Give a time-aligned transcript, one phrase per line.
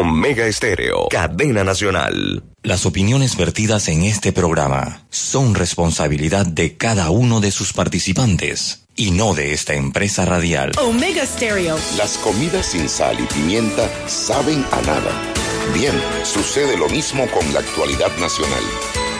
[0.00, 2.44] Omega Estéreo, cadena nacional.
[2.62, 9.10] Las opiniones vertidas en este programa son responsabilidad de cada uno de sus participantes y
[9.10, 10.70] no de esta empresa radial.
[10.80, 11.76] Omega Stereo.
[11.96, 15.10] Las comidas sin sal y pimienta saben a nada.
[15.74, 18.62] Bien, sucede lo mismo con la actualidad nacional.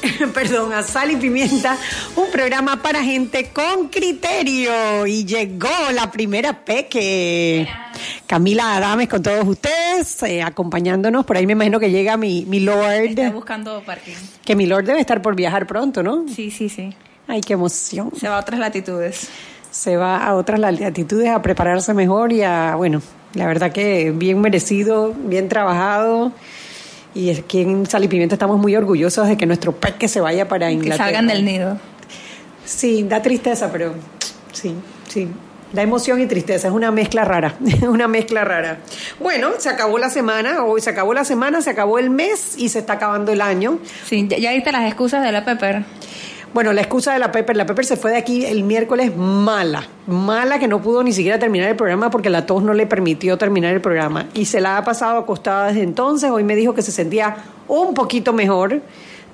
[0.34, 1.76] perdón, a Sal y Pimienta,
[2.16, 5.06] un programa para gente con criterio.
[5.06, 7.68] Y llegó la primera peque.
[8.26, 11.24] Camila Adames con todos ustedes, eh, acompañándonos.
[11.24, 13.18] Por ahí me imagino que llega mi, mi Lord.
[13.18, 14.14] Está buscando parking.
[14.44, 16.26] Que mi Lord debe estar por viajar pronto, ¿no?
[16.28, 16.94] Sí, sí, sí.
[17.26, 18.12] Ay, qué emoción.
[18.16, 19.28] Se va a otras latitudes.
[19.70, 23.02] Se va a otras latitudes a prepararse mejor y a, bueno,
[23.34, 26.32] la verdad que bien merecido, bien trabajado.
[27.18, 30.46] Y aquí en Sal y Pimienta estamos muy orgullosos de que nuestro peque se vaya
[30.46, 31.06] para Inglaterra.
[31.06, 31.76] Que salgan del nido.
[32.64, 33.92] Sí, da tristeza, pero
[34.52, 34.72] sí,
[35.08, 35.26] sí.
[35.72, 37.56] Da emoción y tristeza, es una mezcla rara,
[37.88, 38.78] una mezcla rara.
[39.18, 42.68] Bueno, se acabó la semana, hoy se acabó la semana, se acabó el mes y
[42.68, 43.80] se está acabando el año.
[44.06, 45.84] Sí, ya, ya viste las excusas de la Pepper.
[46.54, 49.86] Bueno, la excusa de la Pepper, la Pepper se fue de aquí el miércoles mala,
[50.06, 53.36] mala que no pudo ni siquiera terminar el programa porque la tos no le permitió
[53.36, 56.30] terminar el programa y se la ha pasado acostada desde entonces.
[56.30, 57.36] Hoy me dijo que se sentía
[57.68, 58.80] un poquito mejor,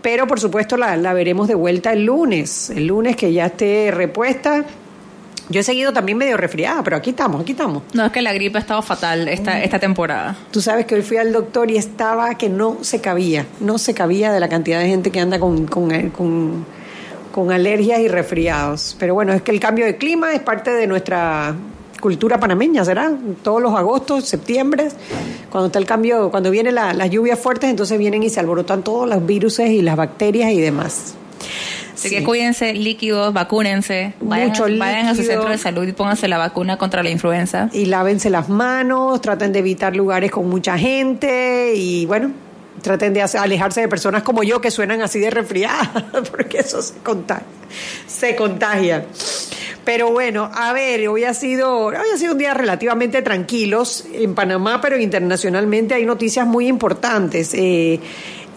[0.03, 3.91] pero por supuesto la, la veremos de vuelta el lunes, el lunes que ya esté
[3.93, 4.65] repuesta.
[5.51, 7.83] Yo he seguido también medio resfriada, pero aquí estamos, aquí estamos.
[7.93, 10.37] No, es que la gripe ha estado fatal esta, esta temporada.
[10.51, 13.93] Tú sabes que hoy fui al doctor y estaba que no se cabía, no se
[13.93, 16.65] cabía de la cantidad de gente que anda con, con, con
[17.35, 18.95] con alergias y resfriados.
[18.97, 21.53] Pero bueno, es que el cambio de clima es parte de nuestra
[22.01, 23.13] cultura panameña, ¿será?
[23.43, 24.89] Todos los agostos, septiembre,
[25.51, 28.85] cuando está el cambio, cuando vienen la, las lluvias fuertes, entonces vienen y se alborotan
[28.85, 31.15] todos los virus y las bacterias y demás.
[31.93, 32.17] Así sí.
[32.17, 35.33] que cuídense, líquidos, vacúnense, vayan, Mucho vayan a su líquido.
[35.33, 37.69] centro de salud y pónganse la vacuna contra la influenza.
[37.73, 42.31] Y lávense las manos, traten de evitar lugares con mucha gente y bueno,
[42.83, 45.89] traten de alejarse de personas como yo que suenan así de resfriadas,
[46.31, 47.47] porque eso se contagia.
[48.07, 49.07] Se contagia.
[49.85, 54.35] Pero bueno, a ver, hoy ha sido, hoy ha sido un día relativamente tranquilos en
[54.35, 57.53] Panamá, pero internacionalmente hay noticias muy importantes.
[57.53, 58.01] Eh,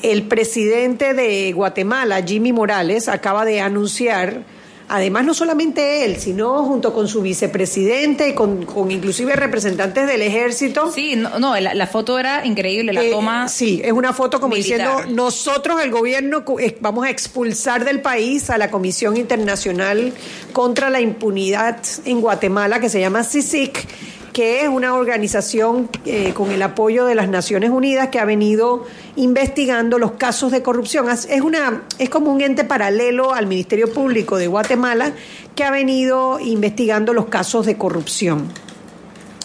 [0.03, 4.43] el presidente de Guatemala, Jimmy Morales, acaba de anunciar
[4.89, 10.89] Además, no solamente él, sino junto con su vicepresidente, con, con inclusive representantes del ejército.
[10.93, 13.49] Sí, no, no la, la foto era increíble, la Eh, toma.
[13.49, 14.79] sí, es una foto como militar.
[15.01, 16.45] diciendo, nosotros, el gobierno,
[16.79, 20.13] vamos a expulsar del país a la Comisión Internacional
[20.53, 23.85] contra la Impunidad en Guatemala, que se llama CICIC,
[24.37, 28.85] que es una organización eh, con el apoyo de las Naciones Unidas que ha venido
[29.15, 31.09] investigando los casos de corrupción.
[31.09, 35.13] Es una es como un ente paralelo al Ministerio Público de Guatemala
[35.55, 38.47] que ha venido investigando los casos de corrupción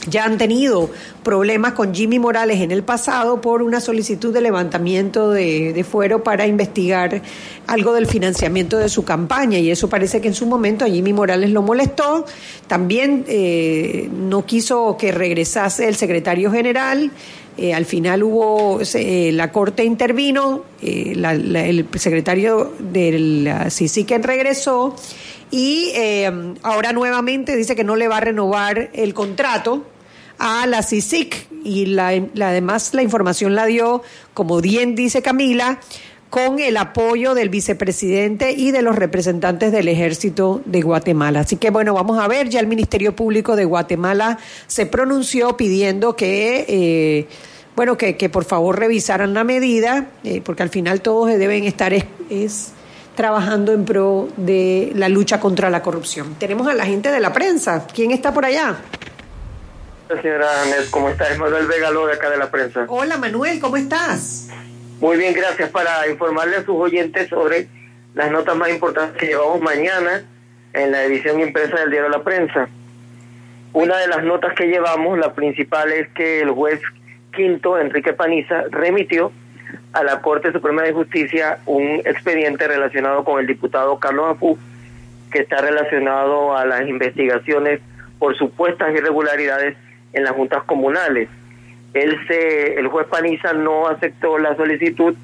[0.08, 0.90] ya han tenido
[1.22, 6.46] problemas con Jimmy Morales en el pasado por una solicitud de levantamiento de, fuero para
[6.46, 7.22] investigar
[7.68, 11.12] algo del financiamiento de su campaña y eso parece que en su momento a Jimmy
[11.12, 12.24] Morales lo molestó.
[12.66, 17.12] También eh, no quiso que regresase el secretario general.
[17.58, 23.70] Eh, al final hubo, eh, la Corte intervino, eh, la- la- el secretario de la
[23.70, 24.96] CICIC regresó
[25.50, 26.30] y eh,
[26.62, 29.84] ahora nuevamente dice que no le va a renovar el contrato
[30.44, 34.02] a la CICIC y la, la- además la información la dio,
[34.34, 35.78] como bien dice Camila,
[36.30, 41.40] con el apoyo del vicepresidente y de los representantes del ejército de Guatemala.
[41.40, 46.16] Así que bueno, vamos a ver, ya el Ministerio Público de Guatemala se pronunció pidiendo
[46.16, 46.64] que...
[46.68, 47.28] eh,
[47.76, 52.04] bueno, que, por favor revisaran la medida, eh, porque al final todos deben estar es-
[52.28, 52.72] es
[53.14, 56.34] trabajando en pro de la lucha contra la corrupción.
[56.38, 57.86] Tenemos a la gente de la prensa.
[57.94, 58.76] ¿Quién está por allá?
[60.20, 61.28] Señora Anet, ¿cómo está?
[61.30, 62.84] Es Manuel Vegaló de acá de la prensa.
[62.88, 64.50] Hola Manuel, ¿cómo estás?
[65.00, 65.70] Muy bien, gracias.
[65.70, 67.66] Para informarle a sus oyentes sobre
[68.14, 70.22] las notas más importantes que llevamos mañana
[70.74, 72.68] en la edición impresa del diario La Prensa.
[73.72, 76.80] Una de las notas que llevamos, la principal es que el juez
[77.34, 79.32] quinto, Enrique Paniza, remitió
[79.94, 84.58] a la Corte Suprema de Justicia un expediente relacionado con el diputado Carlos Afú,
[85.30, 87.80] que está relacionado a las investigaciones
[88.18, 89.76] por supuestas irregularidades
[90.12, 91.28] en las juntas comunales.
[91.94, 95.14] Él se, el juez Paniza no aceptó la solicitud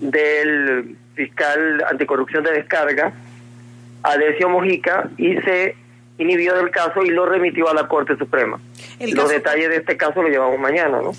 [0.00, 3.12] del fiscal anticorrupción de descarga,
[4.02, 5.74] Adesio Mojica, y se
[6.18, 8.58] inhibió del caso y lo remitió a la Corte Suprema.
[8.98, 11.12] El Los caso- detalles de este caso lo llevamos mañana, ¿no?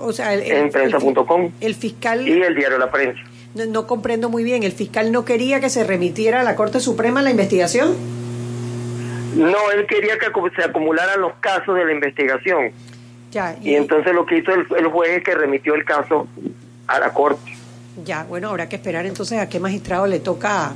[0.00, 1.50] O sea, el, el- En prensa.com.
[1.60, 3.20] el fiscal, Y el diario La Prensa.
[3.54, 6.80] no, no comprendo muy bien, ¿el fiscal no quería que se remitiera a la Corte
[6.80, 7.94] Suprema la investigación?
[9.34, 10.26] No, él quería que
[10.56, 12.70] se acumularan los casos de la investigación.
[13.30, 16.28] Ya, Y entonces lo que hizo el, el juez es que remitió el caso
[16.86, 17.56] a la Corte.
[18.04, 20.72] Ya, bueno, habrá que esperar entonces a qué magistrado le toca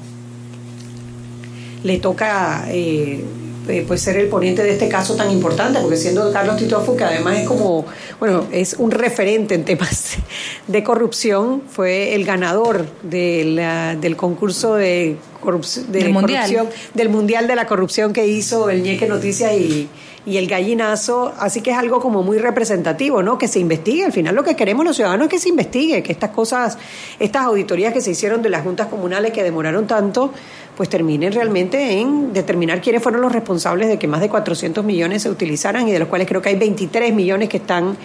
[1.82, 3.24] le toca eh,
[3.68, 7.04] eh, pues ser el ponente de este caso tan importante, porque siendo Carlos Titofu, que
[7.04, 7.84] además es como,
[8.20, 10.16] bueno, es un referente en temas
[10.66, 16.42] de corrupción, fue el ganador de la- del concurso de, corrup- de Del Mundial.
[16.50, 19.88] corrupción, del Mundial de la Corrupción que hizo el Ñeque Noticias y,
[20.26, 23.38] y el Gallinazo, así que es algo como muy representativo, ¿no?
[23.38, 26.10] Que se investigue, al final lo que queremos los ciudadanos es que se investigue, que
[26.10, 26.78] estas cosas,
[27.20, 30.32] estas auditorías que se hicieron de las juntas comunales que demoraron tanto,
[30.76, 35.22] pues terminen realmente en determinar quiénes fueron los responsables de que más de 400 millones
[35.22, 37.96] se utilizaran y de los cuales creo que hay 23 millones que están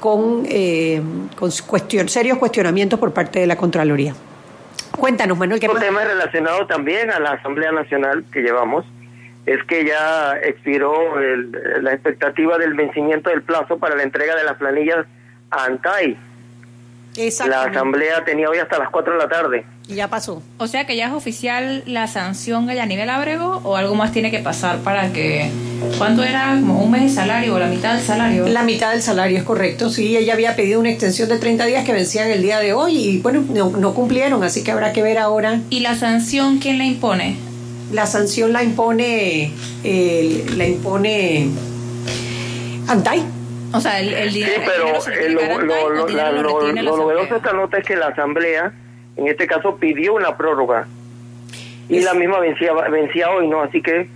[0.00, 1.00] con, eh,
[1.38, 4.12] con cuestión, serios cuestionamientos por parte de la Contraloría.
[4.98, 5.88] Cuéntanos, Manuel, ¿qué Otro más?
[5.88, 8.84] tema relacionado también a la Asamblea Nacional que llevamos
[9.46, 11.50] es que ya expiró el-
[11.82, 15.06] la expectativa del vencimiento del plazo para la entrega de las planillas
[15.50, 16.16] a ANTAI.
[17.46, 17.64] La.
[17.64, 19.64] Asamblea tenía hoy hasta las 4 de la tarde.
[19.88, 20.42] Y ya pasó.
[20.58, 24.30] O sea que ya es oficial la sanción a nivel Ábrego o algo más tiene
[24.30, 25.50] que pasar para que...
[25.98, 26.50] ¿Cuánto era?
[26.60, 28.46] ¿Como un mes de salario o la mitad del salario?
[28.46, 31.84] La mitad del salario es correcto, sí, ella había pedido una extensión de 30 días
[31.84, 35.02] que vencían el día de hoy y bueno, no, no cumplieron, así que habrá que
[35.02, 35.58] ver ahora.
[35.68, 37.36] ¿Y la sanción quién la impone?
[37.92, 39.52] La sanción la impone,
[39.84, 41.48] eh, la impone
[42.88, 43.22] Antay.
[43.72, 44.60] O sea, el, el Sí, dinero...
[44.62, 45.66] el pero dinero se eh, lo, lo, Antay,
[45.96, 47.36] lo- la- lo lo- novedoso de Asamblea?
[47.36, 48.72] esta nota es que la Asamblea,
[49.16, 50.86] en este caso, pidió una prórroga.
[51.88, 53.62] Y la misma vencía, vencía hoy, ¿no?
[53.62, 54.08] Así que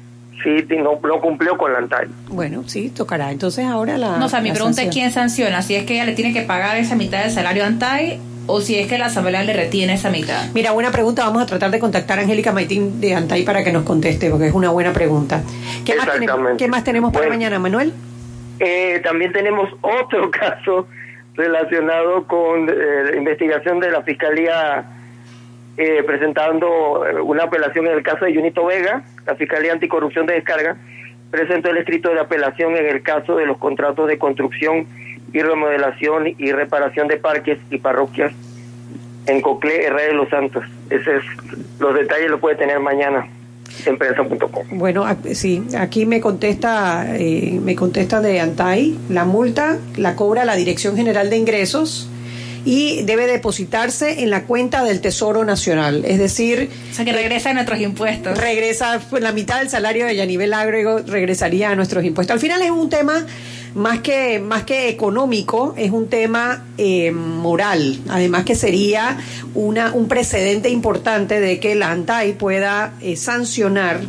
[0.44, 2.06] sí, no, no cumplió con la ANTAI.
[2.28, 3.32] Bueno, sí, tocará.
[3.32, 4.16] Entonces ahora la.
[4.18, 4.92] No, o sea, mi pregunta es sanción.
[4.92, 7.66] quién sanciona, si es que ella le tiene que pagar esa mitad del salario a
[7.66, 10.49] Antay o si es que la Asamblea le retiene esa mitad.
[10.55, 11.25] Mira, buena pregunta.
[11.25, 14.46] Vamos a tratar de contactar a Angélica Maitín de Antay para que nos conteste, porque
[14.49, 15.43] es una buena pregunta.
[15.85, 16.64] ¿Qué, más tenemos, Exactamente.
[16.64, 17.38] ¿qué más tenemos para Bueno.
[17.38, 17.93] mañana, Manuel?
[18.61, 20.87] Eh, también tenemos otro caso
[21.35, 22.75] relacionado con eh,
[23.11, 24.85] la investigación de la Fiscalía
[25.76, 29.02] eh, presentando eh, una apelación en el caso de Junito Vega.
[29.26, 30.76] La Fiscalía Anticorrupción de Descarga
[31.32, 34.87] presentó el escrito de apelación en el caso de los contratos de construcción
[35.34, 38.32] y remodelación y reparación de parques y parroquias
[39.26, 40.64] en Coclé, Herrera de los Santos.
[40.88, 41.25] Ese es,
[41.81, 43.26] los detalles los puede tener mañana
[43.84, 44.64] en prensa.com.
[44.70, 50.54] Bueno, sí, aquí me contesta, eh, me contesta de Antay, la multa la cobra la
[50.54, 52.08] Dirección General de Ingresos
[52.64, 57.50] y debe depositarse en la cuenta del Tesoro Nacional, es decir, O sea, que regresa
[57.50, 58.38] a nuestros impuestos.
[58.38, 62.32] regresa pues, la mitad del salario de Yanivel Ágrego regresaría a nuestros impuestos.
[62.32, 63.26] Al final es un tema
[63.74, 67.98] más que más que económico, es un tema eh, moral.
[68.08, 69.18] Además que sería
[69.54, 74.00] una un precedente importante de que la ANTAI pueda eh, sancionar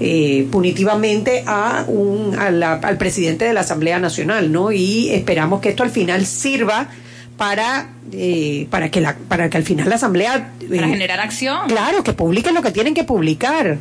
[0.00, 4.72] eh, punitivamente a un, a la- al presidente de la Asamblea Nacional, ¿no?
[4.72, 6.88] Y esperamos que esto al final sirva
[7.36, 11.68] para eh, para que la para que al final la Asamblea Para eh, generar acción.
[11.68, 13.78] Claro, que publiquen lo que tienen que publicar.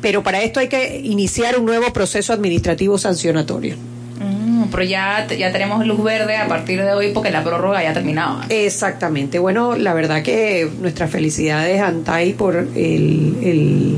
[0.00, 3.76] Pero para esto hay que iniciar un nuevo proceso administrativo sancionatorio.
[4.18, 7.92] Mm, pero ya, ya tenemos luz verde a partir de hoy porque la prórroga ya
[7.92, 8.46] terminaba.
[8.48, 9.38] Exactamente.
[9.38, 13.96] Bueno, la verdad que nuestras felicidades, Antay, por el, el,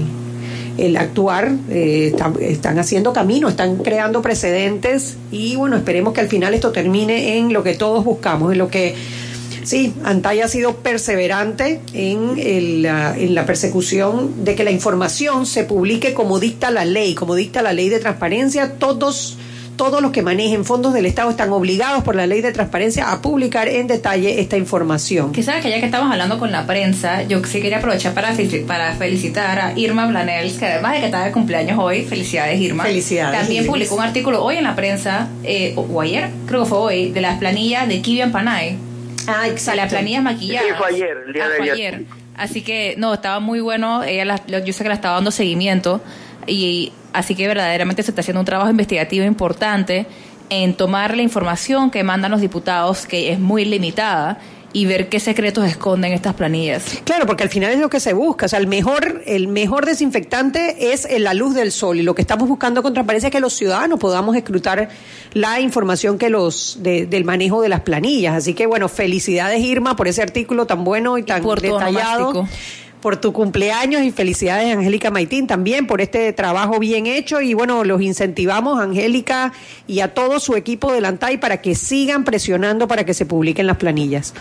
[0.78, 1.52] el actuar.
[1.70, 6.72] Eh, están, están haciendo camino, están creando precedentes y bueno, esperemos que al final esto
[6.72, 8.94] termine en lo que todos buscamos, en lo que
[9.64, 15.46] Sí, Antay ha sido perseverante en, el, la, en la persecución de que la información
[15.46, 18.74] se publique como dicta la ley, como dicta la ley de transparencia.
[18.78, 19.36] Todos,
[19.76, 23.22] todos los que manejen fondos del Estado están obligados por la ley de transparencia a
[23.22, 25.32] publicar en detalle esta información.
[25.32, 28.34] Que sabes que ya que estamos hablando con la prensa, yo sí quería aprovechar para,
[28.66, 32.84] para felicitar a Irma Blanels, que además de que está de cumpleaños hoy, felicidades Irma.
[32.84, 33.72] Felicidades, También Irma.
[33.74, 37.10] publicó un artículo hoy en la prensa, eh, o, o ayer, creo que fue hoy,
[37.12, 38.76] de las planillas de Kivian Panay.
[39.28, 40.68] Ah, O sea, las planillas maquilladas.
[40.68, 42.04] Sí, fue ayer, el día Ah, de fue ayer.
[42.36, 44.02] Así que, no, estaba muy bueno.
[44.04, 46.00] Ella la- yo sé que la estaba dando seguimiento.
[46.46, 50.06] Y así que verdaderamente se está haciendo un trabajo investigativo importante
[50.50, 54.38] en tomar la información que mandan los diputados, que es muy limitada,
[54.72, 56.84] y ver qué secretos esconden estas planillas.
[57.04, 58.46] Claro, porque al final es lo que se busca.
[58.46, 61.98] O sea, el mejor, el mejor desinfectante es la luz del sol.
[61.98, 64.88] Y lo que estamos buscando con transparencia es que los ciudadanos podamos escrutar
[65.32, 68.34] la información que los del manejo de las planillas.
[68.34, 72.46] Así que bueno, felicidades Irma por ese artículo tan bueno y tan detallado
[73.02, 77.84] por tu cumpleaños y felicidades Angélica Maitín también por este trabajo bien hecho y bueno,
[77.84, 79.52] los incentivamos Angélica
[79.86, 83.66] y a todo su equipo de Lantay para que sigan presionando para que se publiquen
[83.66, 84.32] las planillas.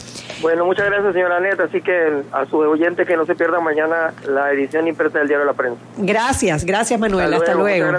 [0.42, 4.14] Bueno, muchas gracias señora Neta, así que a sus oyentes que no se pierdan mañana
[4.28, 5.82] la edición impresa del diario La Prensa.
[5.98, 7.98] Gracias, gracias Manuel, hasta luego.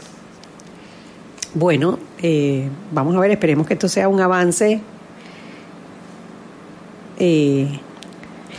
[1.55, 4.81] Bueno, eh, vamos a ver, esperemos que esto sea un avance.
[7.19, 7.81] Eh,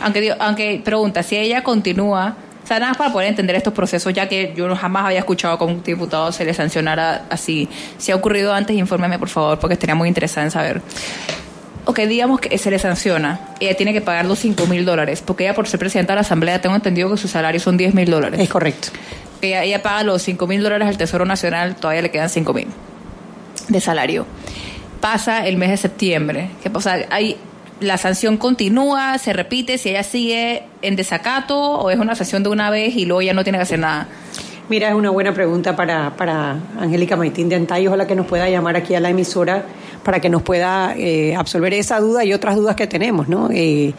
[0.00, 4.12] aunque, aunque pregunta, si ella continúa, o sea, nada más para poder entender estos procesos,
[4.14, 7.68] ya que yo jamás había escuchado que a un diputado se le sancionara así.
[7.98, 10.82] Si ha ocurrido antes, infórmeme, por favor, porque estaría muy interesante en saber.
[11.84, 15.44] Ok, digamos que se le sanciona, ella tiene que pagar los 5 mil dólares, porque
[15.44, 18.10] ella por ser presidenta de la Asamblea tengo entendido que su salario son 10 mil
[18.10, 18.40] dólares.
[18.40, 18.88] Es correcto.
[19.42, 22.68] Ella, ella paga los 5 mil dólares al Tesoro Nacional, todavía le quedan 5 mil
[23.68, 24.24] de salario.
[25.02, 26.96] Pasa el mes de septiembre, ¿qué pasa?
[27.10, 27.36] Hay
[27.86, 32.48] la sanción continúa, se repite, si ella sigue en desacato o es una sanción de
[32.48, 34.08] una vez y luego ya no tiene que hacer nada.
[34.68, 37.86] Mira, es una buena pregunta para, para Angélica Maitín de Antay.
[37.86, 39.64] Ojalá que nos pueda llamar aquí a la emisora
[40.04, 43.48] para que nos pueda eh, absolver esa duda y otras dudas que tenemos, ¿no?
[43.50, 43.92] Eh,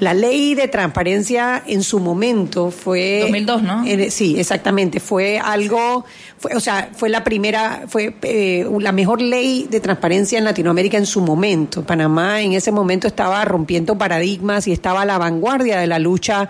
[0.00, 3.20] la ley de transparencia en su momento fue...
[3.22, 3.84] 2002, ¿no?
[4.10, 5.00] sí, exactamente.
[5.00, 6.04] Fue algo,
[6.38, 10.98] fue, o sea, fue la primera, fue eh, la mejor ley de transparencia en Latinoamérica
[10.98, 11.84] en su momento.
[11.84, 16.48] Panamá en ese momento estaba rompiendo paradigmas y estaba a la vanguardia de la lucha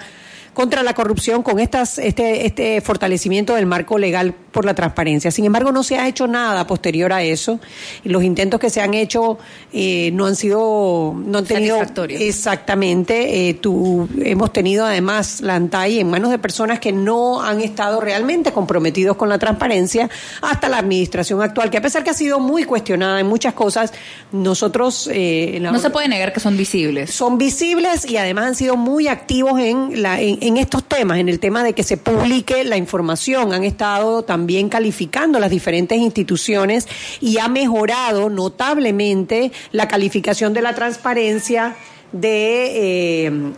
[0.54, 5.30] contra la corrupción con estas, este, este fortalecimiento del marco legal por la transparencia.
[5.30, 7.58] Sin embargo, no se ha hecho nada posterior a eso.
[8.04, 9.38] Los intentos que se han hecho
[9.72, 13.48] eh, no han sido, no han tenido exactamente.
[13.48, 18.00] Eh, tú, hemos tenido además la ANTAI en manos de personas que no han estado
[18.00, 20.08] realmente comprometidos con la transparencia
[20.40, 23.92] hasta la administración actual, que a pesar que ha sido muy cuestionada en muchas cosas,
[24.30, 27.10] nosotros eh, no se puede negar que son visibles.
[27.10, 31.30] Son visibles y además han sido muy activos en la en, en estos temas, en
[31.30, 33.54] el tema de que se publique la información.
[33.54, 36.86] Han estado también calificando las diferentes instituciones
[37.20, 41.76] y ha mejorado notablemente la calificación de la transparencia
[42.12, 43.52] de eh,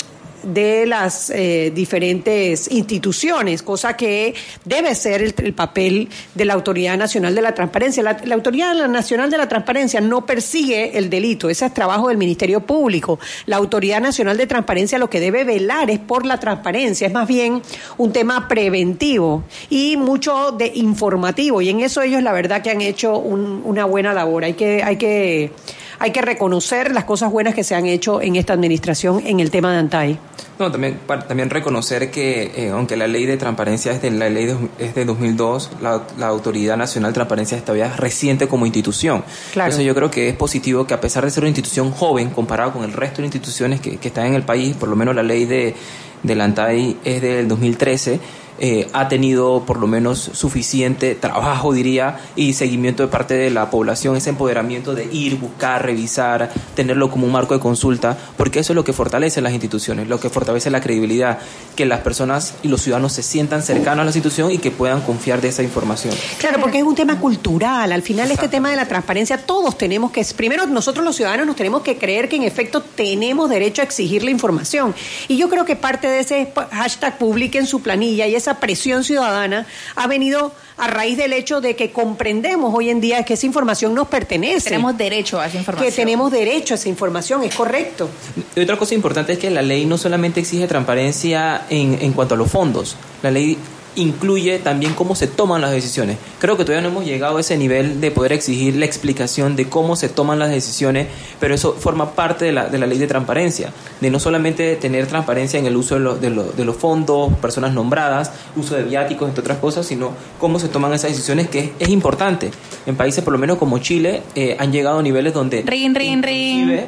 [0.47, 4.35] de las eh, diferentes instituciones, cosa que
[4.65, 8.03] debe ser el, papel de la Autoridad Nacional de la Transparencia.
[8.03, 12.61] La, Autoridad Nacional de la Transparencia no persigue el delito, ese es trabajo del Ministerio
[12.61, 13.19] Público.
[13.47, 17.27] La Autoridad Nacional de Transparencia lo que debe velar es por la transparencia, es más
[17.27, 17.63] bien
[17.97, 22.81] un tema preventivo y mucho de informativo, y en eso ellos la verdad que han
[22.81, 24.45] hecho una buena labor.
[24.45, 25.53] Hay que, hay que
[25.99, 29.51] hay que reconocer las cosas buenas que se han hecho en esta administración en el
[29.51, 30.19] tema de Antay.
[30.59, 30.99] No, también,
[31.29, 34.95] también reconocer que, eh, aunque la ley de transparencia es de, la ley de, es
[34.95, 39.23] de 2002, la, la, Autoridad Nacional de Transparencia es todavía reciente como institución.
[39.53, 39.69] Claro.
[39.69, 42.73] Entonces yo creo que es positivo que a pesar de ser una institución joven comparado
[42.73, 45.23] con el resto de instituciones que, que están en el país, por lo menos la
[45.23, 45.75] ley de,
[46.23, 48.21] de la ANTAI es del 2013,
[48.59, 53.71] eh, ha tenido por lo menos suficiente trabajo, diría, y seguimiento de parte de la
[53.71, 58.73] población, ese empoderamiento de ir, buscar, revisar, tenerlo como un marco de consulta, porque eso
[58.73, 61.39] es lo que fortalece las instituciones, lo que fortalece la credibilidad,
[61.75, 65.03] que las personas y los ciudadanos se sientan cercanos a la institución y que puedan
[65.03, 66.15] confiar de esa información.
[66.39, 70.11] Claro, porque es un tema cultural, al final este tema de la transparencia, todos tenemos
[70.11, 73.85] que, primero nosotros los ciudadanos nos tenemos que creer que en efecto tenemos derecho a
[73.85, 74.95] exigir la información.
[75.29, 77.19] Y yo creo que parte de ese hashtag
[77.55, 81.91] en su planilla y esa presión ciudadana ha venido a raíz del hecho de que
[81.91, 84.71] comprendemos hoy en día que esa información nos pertenece.
[84.71, 85.91] Tenemos derecho a esa información.
[85.91, 88.09] Que tenemos derecho a esa información, es correcto.
[88.55, 92.35] Y otra cosa importante es que la ley no solamente exige transparencia en, en cuanto
[92.35, 93.59] a los fondos, la ley
[93.97, 96.19] incluye también cómo se toman las decisiones.
[96.39, 99.69] Creo que todavía no hemos llegado a ese nivel de poder exigir la explicación de
[99.69, 101.09] cómo se toman las decisiones,
[101.41, 105.07] pero eso forma parte de la, de la ley de transparencia, de no solamente tener
[105.07, 109.59] transparencia en el uso de, de, los fondos, personas nombradas, uso de viáticos, entre otras
[109.59, 112.51] cosas, sino cómo se toman esas decisiones, que es, importante.
[112.85, 115.63] En países por lo menos como Chile eh, han llegado a niveles donde...
[115.63, 116.81] Rin, rin, rin.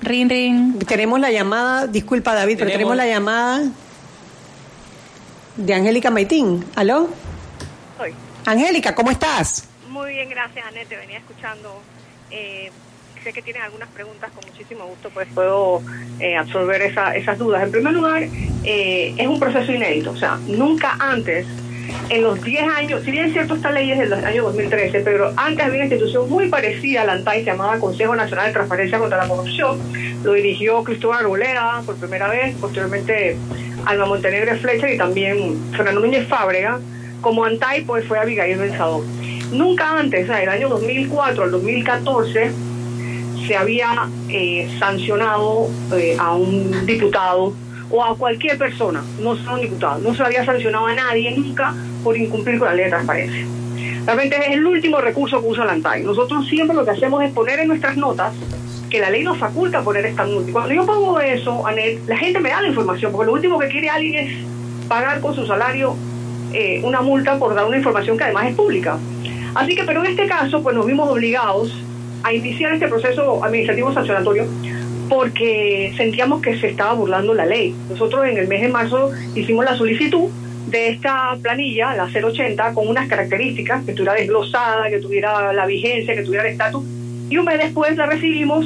[0.00, 0.78] Rin, rin.
[0.86, 3.62] Tenemos la llamada, disculpa David, pero tenemos la llamada
[5.56, 6.64] de Angélica Maitín.
[6.74, 7.08] ¿Aló?
[7.98, 8.12] Soy.
[8.46, 9.68] Angélica, ¿cómo estás?
[9.88, 10.96] Muy bien, gracias, Anete.
[10.96, 11.80] Venía escuchando.
[12.30, 12.70] Eh,
[13.24, 15.82] sé que tienes algunas preguntas, con muchísimo gusto pues puedo
[16.20, 17.62] eh, absorber esa, esas dudas.
[17.62, 18.22] En primer lugar,
[18.64, 21.46] eh, es un proceso inédito, o sea, nunca antes
[22.10, 25.32] en los 10 años, si bien es cierto esta ley es del año 2013, pero
[25.36, 28.98] antes había una institución muy parecida a la ANTAI, se llamaba Consejo Nacional de Transparencia
[28.98, 29.78] contra la Corrupción,
[30.22, 33.36] lo dirigió Cristóbal Arboleda por primera vez, posteriormente
[33.86, 36.80] Alma Montenegro Fletcher y también Fernando Núñez Fábrega,
[37.20, 39.04] como ANTAI pues fue Abigail Benzador.
[39.52, 42.50] Nunca antes, del año 2004 al 2014,
[43.46, 47.54] se había eh, sancionado eh, a un diputado
[47.90, 51.74] o a cualquier persona, no solo un diputado, no se había sancionado a nadie nunca
[52.02, 53.46] por incumplir con la ley de transparencia.
[54.06, 56.02] Realmente es el último recurso que usa la ANTAI.
[56.02, 58.32] Nosotros siempre lo que hacemos es poner en nuestras notas
[58.94, 60.52] que la ley nos faculta poner esta multa.
[60.52, 63.66] Cuando yo pongo eso, Anet, la gente me da la información, porque lo último que
[63.66, 64.36] quiere alguien es
[64.86, 65.96] pagar con su salario
[66.52, 68.96] eh, una multa por dar una información que además es pública.
[69.56, 71.76] Así que, pero en este caso, pues nos vimos obligados
[72.22, 74.46] a iniciar este proceso administrativo sancionatorio
[75.08, 77.74] porque sentíamos que se estaba burlando la ley.
[77.90, 80.30] Nosotros en el mes de marzo hicimos la solicitud
[80.68, 86.14] de esta planilla, la 080, con unas características, que estuviera desglosada, que tuviera la vigencia,
[86.14, 86.84] que tuviera el estatus,
[87.34, 88.64] y un mes después la recibimos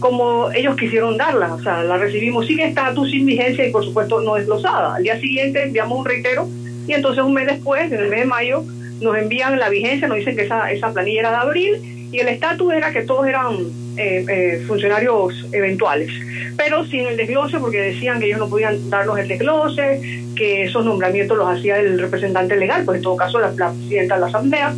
[0.00, 4.22] como ellos quisieron darla, o sea, la recibimos sin estatus, sin vigencia y por supuesto
[4.22, 4.94] no desglosada.
[4.94, 6.48] Al día siguiente enviamos un reitero
[6.86, 8.64] y entonces un mes después, en el mes de mayo,
[9.02, 12.28] nos envían la vigencia, nos dicen que esa, esa planilla era de abril y el
[12.28, 13.56] estatus era que todos eran
[13.98, 16.10] eh, eh, funcionarios eventuales,
[16.56, 20.00] pero sin el desglose porque decían que ellos no podían darnos el desglose,
[20.34, 24.20] que esos nombramientos los hacía el representante legal, pues en todo caso la, presidenta de
[24.22, 24.74] la Asamblea.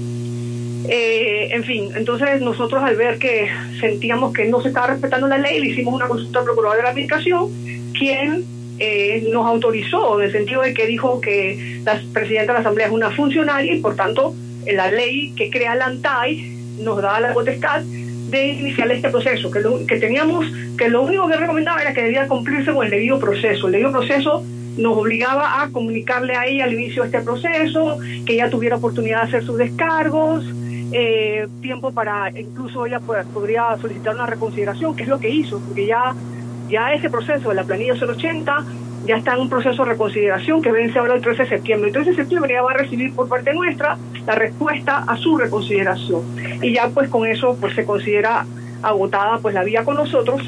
[0.89, 3.49] Eh, en fin, entonces nosotros al ver que
[3.81, 6.83] sentíamos que no se estaba respetando la ley, le hicimos una consulta al procurador de
[6.83, 7.49] la administración,
[7.97, 8.45] quien
[9.31, 12.93] nos autorizó, en el sentido de que dijo que la presidenta de la Asamblea es
[12.93, 14.35] una funcionaria y por tanto
[14.67, 19.61] la ley que crea la ANTAI nos da la potestad de iniciar este proceso, que,
[19.61, 20.47] lo, que teníamos,
[20.79, 23.67] que lo único que recomendaba era que debía cumplirse con el debido proceso.
[23.67, 24.45] El debido proceso
[24.79, 29.23] nos obligaba a comunicarle a ella al inicio de este proceso, que ella tuviera oportunidad
[29.23, 30.45] de hacer sus descargos,
[30.93, 35.61] eh, tiempo para, incluso ella pues, podría solicitar una reconsideración, que es lo que hizo,
[35.61, 36.15] porque ya,
[36.69, 38.65] ya ese proceso de la planilla 080
[39.07, 41.89] ya está en un proceso de reconsideración que vence ahora el 13 de septiembre.
[41.89, 45.37] El 13 de septiembre ya va a recibir por parte nuestra la respuesta a su
[45.37, 46.23] reconsideración.
[46.63, 48.47] Y ya pues con eso pues se considera
[48.83, 50.43] agotada pues la vía con nosotros.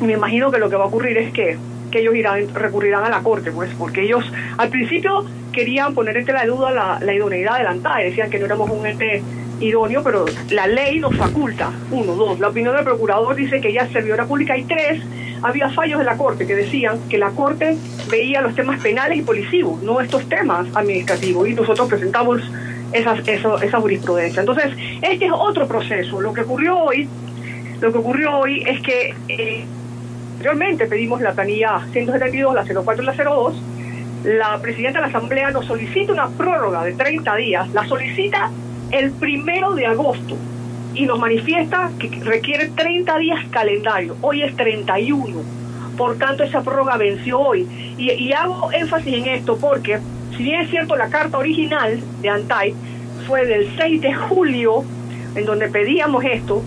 [0.00, 1.58] Me imagino que lo que va a ocurrir es que,
[1.90, 4.24] que ellos irán, recurrirán a la corte, pues, porque ellos
[4.56, 8.38] al principio querían poner entre la duda la, la idoneidad de la ANTAE, decían que
[8.38, 9.22] no éramos un ente
[9.60, 13.82] idóneo, pero la ley nos faculta, uno, dos, la opinión del procurador dice que ella
[13.82, 15.02] es servidora pública y tres,
[15.42, 17.76] había fallos de la Corte que decían que la Corte
[18.10, 22.42] veía los temas penales y policivos, no estos temas administrativos, y nosotros presentamos
[22.92, 24.40] esas, esa jurisprudencia.
[24.40, 26.20] Entonces, este es otro proceso.
[26.20, 27.08] Lo que ocurrió hoy,
[27.80, 29.64] lo que ocurrió hoy es que eh,
[30.32, 33.62] anteriormente pedimos la planilla 172, la 04 y la 02,
[34.24, 38.50] la presidenta de la Asamblea nos solicita una prórroga de 30 días, la solicita
[38.90, 40.36] el primero de agosto
[40.94, 44.16] y nos manifiesta que requiere 30 días calendario.
[44.20, 45.42] Hoy es 31.
[45.96, 47.66] Por tanto, esa prórroga venció hoy.
[47.96, 50.00] Y, hago énfasis en esto porque,
[50.36, 52.74] si bien es cierto, la carta original de Antay
[53.26, 54.84] fue del 6 de julio,
[55.34, 56.62] en donde pedíamos esto,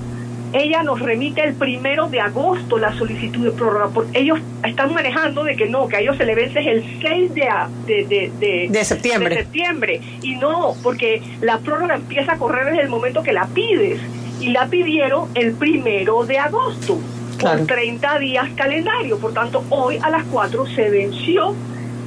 [0.53, 3.89] ella nos remite el primero de agosto la solicitud de prórroga.
[3.93, 7.33] Porque ellos están manejando de que no, que a ellos se le vence el 6
[7.33, 7.49] de,
[7.85, 9.35] de, de, septiembre.
[9.35, 10.01] de septiembre.
[10.21, 13.99] Y no, porque la prórroga empieza a correr desde el momento que la pides.
[14.39, 16.99] Y la pidieron el primero de agosto,
[17.39, 19.17] con 30 días calendario.
[19.17, 21.55] Por tanto, hoy a las 4 se venció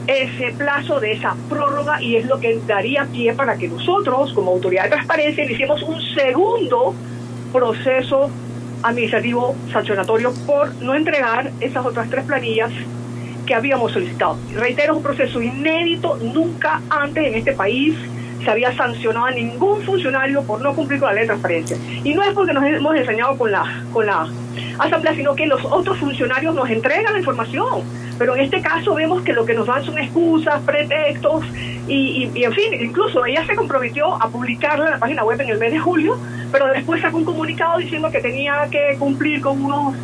[0.06, 4.52] ese plazo de esa prórroga y es lo que daría pie para que nosotros, como
[4.52, 6.94] autoridad de transparencia, hicimos un segundo
[7.52, 8.30] proceso
[8.82, 12.70] administrativo sancionatorio por no entregar esas otras tres planillas
[13.46, 14.36] que habíamos solicitado.
[14.54, 17.94] Reitero, es un proceso inédito, nunca antes en este país
[18.44, 21.76] se había sancionado a ningún funcionario por no cumplir con la ley de transparencia.
[22.04, 24.28] Y no es porque nos hemos enseñado con la, con la
[24.78, 27.82] asamblea, sino que los otros funcionarios nos entregan la información.
[28.18, 31.44] Pero en este caso vemos que lo que nos dan son excusas, pretextos,
[31.88, 35.50] y, y en fin, incluso ella se comprometió a publicarla en la página web en
[35.50, 36.18] el mes de julio,
[36.50, 39.94] pero después sacó un comunicado diciendo que tenía que cumplir con unos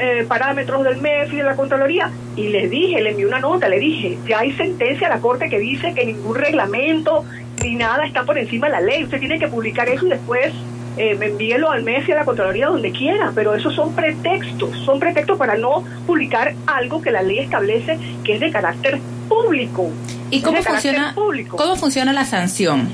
[0.00, 2.10] eh, parámetros del MEF y de la Contraloría.
[2.36, 5.48] Y le dije, le envié una nota, le dije, ya hay sentencia a la Corte
[5.48, 7.24] que dice que ningún reglamento
[7.64, 9.04] ni nada está por encima de la ley.
[9.04, 10.52] Usted tiene que publicar eso y después
[10.98, 13.32] eh, envíelo al MEF y a la Contraloría donde quiera.
[13.34, 18.34] Pero esos son pretextos, son pretextos para no publicar algo que la ley establece que
[18.34, 19.90] es de carácter público.
[20.30, 21.14] ¿Y cómo funciona,
[21.50, 22.88] cómo funciona la sanción?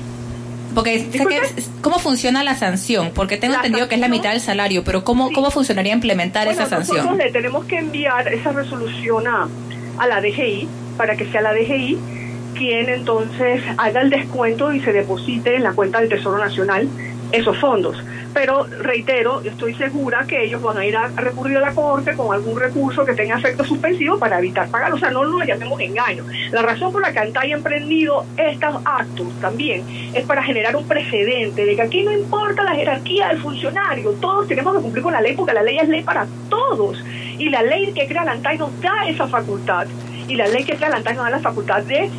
[0.73, 1.07] Porque
[1.81, 3.11] ¿cómo funciona la sanción?
[3.15, 6.65] Porque tengo entendido que es la mitad del salario, pero ¿cómo, cómo funcionaría implementar esa
[6.65, 6.97] sanción?
[6.97, 9.47] Nosotros le tenemos que enviar esa resolución a,
[9.97, 11.97] a la DGI para que sea la DGI
[12.55, 16.87] quien entonces haga el descuento y se deposite en la cuenta del Tesoro Nacional
[17.35, 17.97] esos fondos.
[18.33, 22.33] Pero reitero, estoy segura que ellos van a ir a, recurrir a la Corte con
[22.33, 24.93] algún recurso que tenga efecto suspensivo para evitar pagar.
[24.93, 26.25] O sea, no nos llamemos engaño.
[26.51, 30.85] La razón por la que ANTAI ha emprendido estos actos también es para generar un
[30.85, 35.13] precedente de que aquí no importa la jerarquía del funcionario, todos tenemos que cumplir con
[35.13, 37.01] la ley porque la ley es ley para todos.
[37.37, 39.87] Y la ley que crea la ANTAI nos da esa facultad
[40.27, 42.09] y la ley que crea la ANTAI nos da la facultad de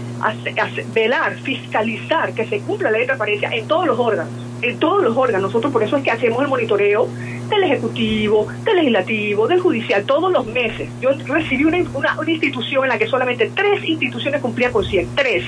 [0.95, 5.03] velar, fiscalizar que se cumpla la ley de transparencia en todos los órganos en todos
[5.03, 5.43] los órganos.
[5.43, 7.09] Nosotros por eso es que hacemos el monitoreo
[7.49, 10.89] del Ejecutivo, del Legislativo, del Judicial, todos los meses.
[11.01, 15.45] Yo recibí una, una, institución en la que solamente tres instituciones cumplían con 100, tres.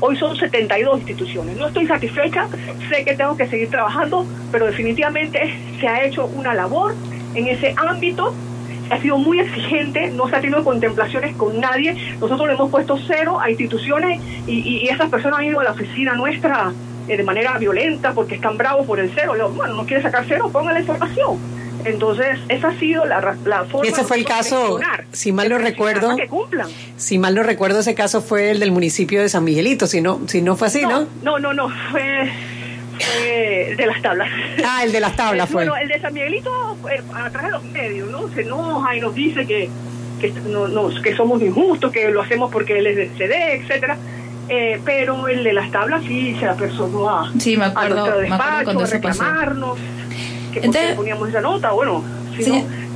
[0.00, 1.56] Hoy son 72 instituciones.
[1.56, 2.48] No estoy satisfecha,
[2.90, 6.94] sé que tengo que seguir trabajando, pero definitivamente se ha hecho una labor
[7.34, 8.34] en ese ámbito
[8.90, 11.96] ha sido muy exigente, no se ha tenido contemplaciones con nadie.
[12.20, 15.72] Nosotros le hemos puesto cero a instituciones y, y esas personas han ido a la
[15.72, 16.72] oficina nuestra
[17.08, 19.34] eh, de manera violenta porque están bravos por el cero.
[19.54, 21.38] bueno, no quiere sacar cero, ponga la información.
[21.84, 23.86] Entonces, esa ha sido la, la forma.
[23.86, 24.80] Ese fue el caso,
[25.12, 26.16] si mal lo recuerdo.
[26.96, 30.20] Si mal lo recuerdo, ese caso fue el del municipio de San Miguelito, si no,
[30.26, 31.06] si no fue así, ¿no?
[31.22, 32.30] No, no, no, fue,
[33.76, 34.30] de las tablas.
[34.64, 35.66] Ah, el de las tablas fue.
[35.66, 38.28] Bueno, el de San Miguelito, eh, atrás de los medios, ¿no?
[38.28, 39.68] Se enoja y nos dice que,
[40.22, 43.98] que, no, que somos injustos, que lo hacemos porque él es CD, etcétera
[44.48, 48.20] eh, pero el de las tablas sí se apersonó a, sí, me acuerdo, a nuestro
[48.20, 49.78] despacho, a reclamarnos,
[50.52, 52.02] que Entonces, poníamos esa nota, bueno,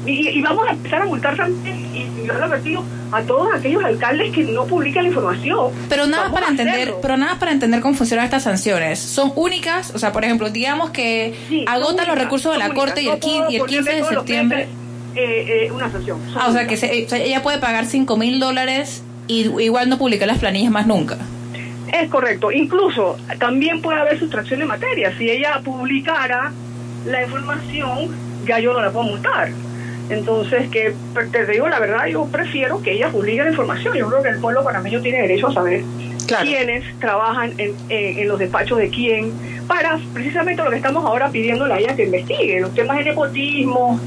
[0.06, 4.32] y, vamos a empezar a multar también, y yo lo advertido a todos aquellos alcaldes
[4.32, 5.72] que no publican la información.
[5.88, 8.98] Pero nada para entender, pero nada para entender cómo funcionan estas sanciones.
[8.98, 11.34] Son únicas, o sea, por ejemplo, digamos que
[11.66, 14.68] agotan los recursos de la corte y el, 15, de septiembre.
[15.14, 16.20] Eh, eh, una sanción.
[16.36, 20.38] Ah, o sea, que ella puede pagar 5 mil dólares y igual no publica las
[20.38, 21.18] planillas más nunca.
[21.92, 22.52] Es correcto.
[22.52, 25.16] Incluso también puede haber sustracción de materia.
[25.16, 26.52] Si ella publicara
[27.06, 28.14] la información,
[28.46, 29.50] ya yo no la puedo multar.
[30.10, 30.94] Entonces, que
[31.32, 33.94] te digo la verdad, yo prefiero que ella publique la información.
[33.94, 35.82] Yo creo que el pueblo panameño tiene derecho a saber
[36.42, 39.32] quiénes trabajan en, en, los despachos de quién,
[39.66, 43.98] para precisamente lo que estamos ahora pidiéndole a ella que investigue, los temas de nepotismo,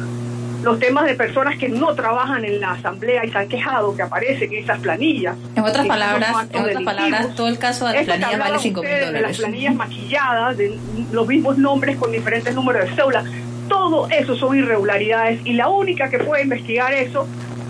[0.64, 4.04] los temas de personas que no trabajan en la asamblea y se han quejado que
[4.04, 5.36] aparecen en esas planillas.
[5.56, 8.92] En otras palabras, en otras palabras, todo el caso de las planillas vale 5 mil
[8.92, 9.14] dólares.
[9.14, 10.78] De las planillas maquilladas, de
[11.12, 13.24] los mismos nombres con diferentes números de cédula,
[13.68, 17.28] todo eso son irregularidades y la única que puede investigar eso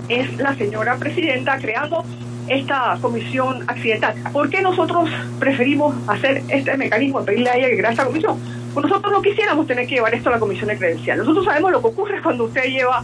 [0.09, 2.03] es la señora presidenta creando
[2.47, 4.15] esta comisión accidental.
[4.33, 8.60] ¿Por qué nosotros preferimos hacer este mecanismo de pedirle a ella que crea esta comisión?
[8.73, 11.17] Pues nosotros no quisiéramos tener que llevar esto a la comisión de credencial.
[11.17, 13.03] Nosotros sabemos lo que ocurre cuando usted lleva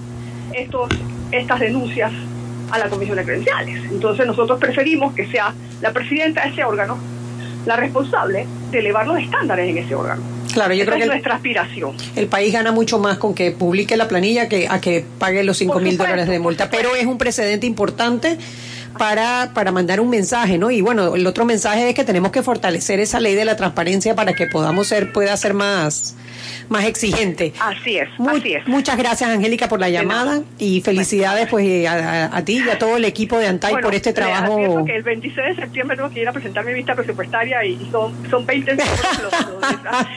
[0.54, 0.90] estos,
[1.32, 2.12] estas denuncias
[2.72, 3.84] a la comisión de credenciales.
[3.92, 6.98] Entonces nosotros preferimos que sea la presidenta de ese órgano
[7.66, 10.22] la responsable de elevar los estándares en ese órgano.
[10.54, 11.96] Claro, yo creo que nuestra aspiración.
[12.16, 15.58] El país gana mucho más con que publique la planilla que a que pague los
[15.58, 18.38] 5 mil dólares de multa, pero es un precedente importante
[18.98, 20.72] para, para mandar un mensaje, ¿no?
[20.72, 24.16] Y bueno, el otro mensaje es que tenemos que fortalecer esa ley de la transparencia
[24.16, 26.16] para que podamos ser, pueda ser más,
[26.70, 27.54] más exigente.
[27.60, 28.08] Así es,
[28.68, 33.06] Muchas gracias, Angélica, por la llamada y felicidades pues a, ti y a todo el
[33.06, 34.86] equipo de Antay por este trabajo.
[34.86, 38.14] que el 26 de septiembre tengo que ir a presentar mi vista presupuestaria y son,
[38.30, 38.78] son 20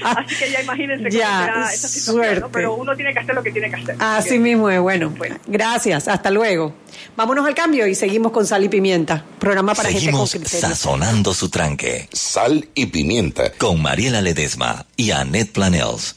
[0.02, 3.42] Así que ya imagínense ya, cómo será esa situación, Pero uno tiene que hacer lo
[3.42, 3.96] que tiene que hacer.
[3.98, 5.12] Así mismo es, bueno.
[5.46, 6.74] Gracias, hasta luego.
[7.16, 11.34] Vámonos al cambio y seguimos con Sal y Pimienta, programa para seguimos gente con sazonando
[11.34, 12.08] su tranque.
[12.12, 13.52] Sal y Pimienta.
[13.52, 16.16] Con Mariela Ledesma y Annette Planels.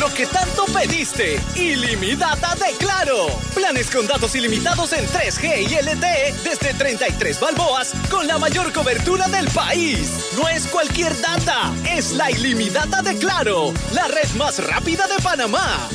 [0.00, 3.26] Lo que tanto pediste, ilimitada de Claro.
[3.54, 9.28] Planes con datos ilimitados en 3G y LTE desde 33 balboas con la mayor cobertura
[9.28, 10.30] del país.
[10.36, 15.88] No es cualquier data, es la ilimitada de Claro, la red más rápida de Panamá.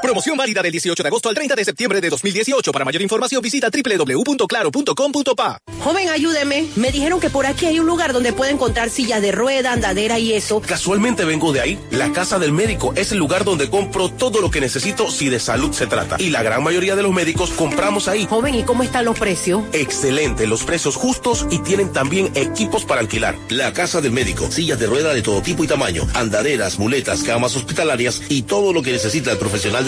[0.00, 2.70] Promoción válida del 18 de agosto al 30 de septiembre de 2018.
[2.72, 5.58] Para mayor información visita www.claro.com.pa.
[5.80, 6.66] Joven, ayúdeme.
[6.76, 10.18] Me dijeron que por aquí hay un lugar donde puede encontrar sillas de rueda, andadera
[10.18, 10.60] y eso.
[10.60, 11.78] Casualmente vengo de ahí.
[11.90, 15.40] La casa del médico es el lugar donde compro todo lo que necesito si de
[15.40, 16.16] salud se trata.
[16.18, 18.26] Y la gran mayoría de los médicos compramos ahí.
[18.28, 19.62] Joven, ¿y cómo están los precios?
[19.72, 23.36] Excelente, los precios justos y tienen también equipos para alquilar.
[23.48, 27.56] La casa del médico, sillas de rueda de todo tipo y tamaño, andaderas, muletas, camas
[27.56, 29.87] hospitalarias y todo lo que necesita el profesional de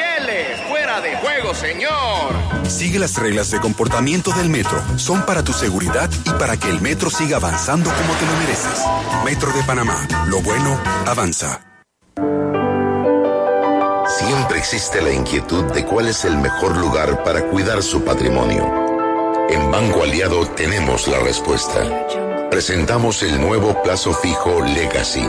[0.93, 2.69] Fuera de juego, señor.
[2.69, 4.79] Sigue las reglas de comportamiento del metro.
[4.97, 8.79] Son para tu seguridad y para que el metro siga avanzando como te lo mereces.
[9.25, 10.07] Metro de Panamá.
[10.27, 11.61] Lo bueno avanza.
[14.19, 18.63] Siempre existe la inquietud de cuál es el mejor lugar para cuidar su patrimonio.
[19.49, 22.05] En Banco Aliado tenemos la respuesta.
[22.51, 25.27] Presentamos el nuevo plazo fijo Legacy,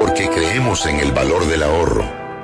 [0.00, 2.04] porque creemos en el valor del ahorro,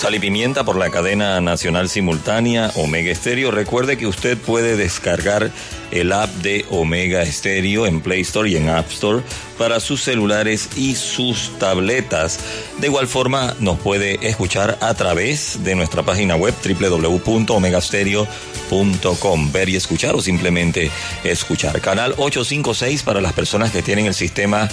[0.00, 3.50] Sal y Pimienta por la cadena nacional simultánea Omega Estéreo.
[3.50, 5.50] Recuerde que usted puede descargar
[5.90, 9.22] el app de Omega Estéreo en Play Store y en App Store
[9.58, 12.38] para sus celulares y sus tabletas.
[12.78, 19.52] De igual forma, nos puede escuchar a través de nuestra página web www.omegastereo.com.
[19.52, 20.90] Ver y escuchar o simplemente
[21.24, 21.80] escuchar.
[21.80, 24.68] Canal 856 para las personas que tienen el sistema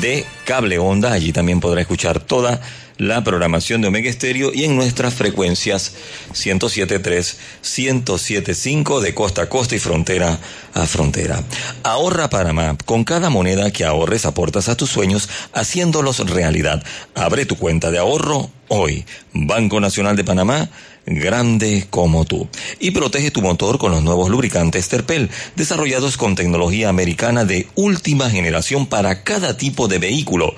[0.00, 1.12] de cable onda.
[1.12, 2.60] Allí también podrá escuchar toda
[3.00, 5.94] la programación de Omega Estéreo y en nuestras frecuencias
[6.34, 10.38] 107.3, 107.5 de costa a costa y frontera
[10.74, 11.42] a frontera.
[11.82, 12.76] Ahorra Panamá.
[12.84, 16.82] Con cada moneda que ahorres aportas a tus sueños haciéndolos realidad.
[17.14, 19.04] Abre tu cuenta de ahorro hoy.
[19.32, 20.68] Banco Nacional de Panamá
[21.06, 22.48] grande como tú.
[22.78, 28.30] Y protege tu motor con los nuevos lubricantes Terpel, desarrollados con tecnología americana de última
[28.30, 30.54] generación para cada tipo de vehículo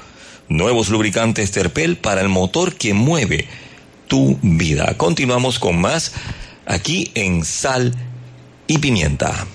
[0.52, 3.46] Nuevos lubricantes Terpel para el motor que mueve
[4.06, 4.98] tu vida.
[4.98, 6.12] Continuamos con más
[6.66, 7.94] aquí en Sal
[8.66, 9.46] y Pimienta.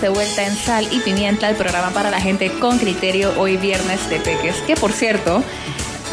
[0.00, 4.08] De vuelta en Sal y Pimienta, el programa para la gente con criterio hoy viernes
[4.08, 5.42] de Peques, que por cierto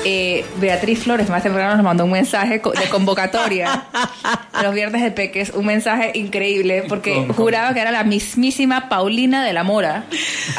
[0.06, 3.86] eh, Beatriz Flores más temprano nos mandó un mensaje de convocatoria
[4.64, 9.54] los viernes de Peques, un mensaje increíble porque juraba que era la mismísima Paulina de
[9.54, 10.06] la Mora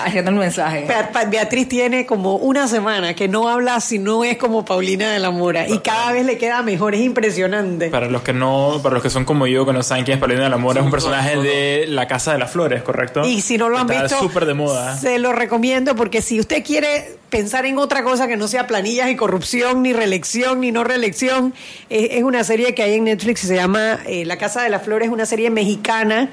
[0.04, 0.86] haciendo el mensaje.
[1.30, 5.30] Beatriz tiene como una semana que no habla si no es como Paulina de la
[5.30, 7.88] Mora y cada vez le queda mejor, es impresionante.
[7.88, 10.20] Para los que no, para los que son como yo que no saben quién es
[10.20, 13.26] Paulina de la Mora, es un personaje de La Casa de las Flores, ¿correcto?
[13.26, 14.96] Y si no lo han visto, súper de moda.
[14.96, 19.10] Se lo recomiendo porque si usted quiere pensar en otra cosa que no sea planillas
[19.10, 21.54] y corrupción, ni reelección, ni no reelección.
[21.88, 24.82] Es, es una serie que hay en Netflix se llama eh, La Casa de las
[24.82, 26.28] Flores, es una serie mexicana.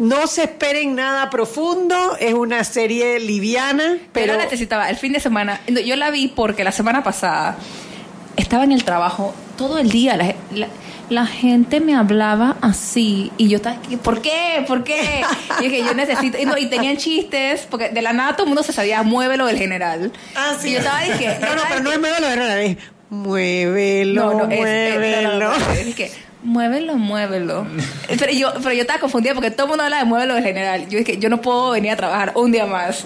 [0.00, 4.32] No se esperen nada profundo, es una serie liviana, pero...
[4.32, 7.56] Pero necesitaba, el fin de semana, yo la vi porque la semana pasada
[8.36, 10.16] estaba en el trabajo todo el día.
[10.16, 10.68] La, la-
[11.10, 14.64] la gente me hablaba así y yo estaba, ¿por qué?
[14.66, 15.22] ¿Por qué?
[15.60, 18.48] Y dije, yo necesito, y, no, y tenían chistes, porque de la nada todo el
[18.48, 20.12] mundo se sabía, muévelo del general.
[20.36, 20.68] Ah, sí.
[20.68, 22.76] Y yo estaba, dije, No, no, pero no es muévelo de verdad, es
[23.10, 25.38] muévelo, no, no, es- es- muévelo.
[25.38, 26.10] no, no, es que,
[26.42, 27.66] muévelo, muévelo.
[28.08, 30.88] Pero yo, pero yo estaba confundida porque todo el mundo habla de muévelo del general.
[30.88, 33.04] Yo dije, yo no puedo venir a trabajar un día más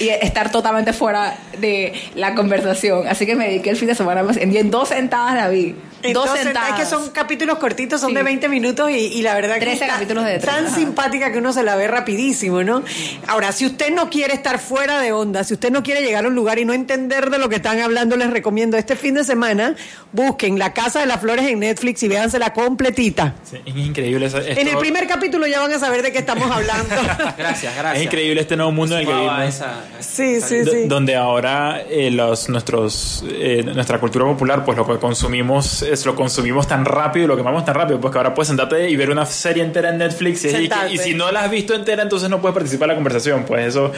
[0.00, 3.06] y estar totalmente fuera de la conversación.
[3.06, 4.36] Así que me dediqué el fin de semana más.
[4.38, 5.74] En en dos sentadas la vi.
[6.12, 6.80] Dos Entonces, sentadas.
[6.80, 8.16] Es que son capítulos cortitos, son Sí.
[8.16, 11.32] de 20 minutos y, y la verdad que 13 está capítulos de tres, tan simpática
[11.32, 12.82] que uno se la ve rapidísimo, ¿no?
[13.26, 16.28] Ahora, si usted no quiere estar fuera de onda, si usted no quiere llegar a
[16.28, 19.24] un lugar y no entender de lo que están hablando, les recomiendo este fin de
[19.24, 19.74] semana,
[20.12, 23.34] busquen La Casa de las Flores en Netflix y véansela completita.
[23.44, 24.26] Sí, es increíble.
[24.26, 26.94] eso- En el primer capítulo ya van a saber de qué estamos hablando.
[27.36, 27.96] Gracias, gracias.
[27.96, 29.40] Es increíble este nuevo mundo en el que vivimos.
[29.48, 30.86] esa- Sí, sí, sí.
[30.86, 36.14] Donde ahora eh, los, nuestros, eh, nuestra cultura popular, pues lo que consumimos es lo
[36.14, 39.10] consumimos tan rápido y lo quemamos tan rápido, pues que ahora puedes sentarte y ver
[39.10, 42.40] una serie entera en Netflix y, y si no la has visto entera, entonces no
[42.40, 43.44] puedes participar en la conversación.
[43.44, 43.92] Pues eso,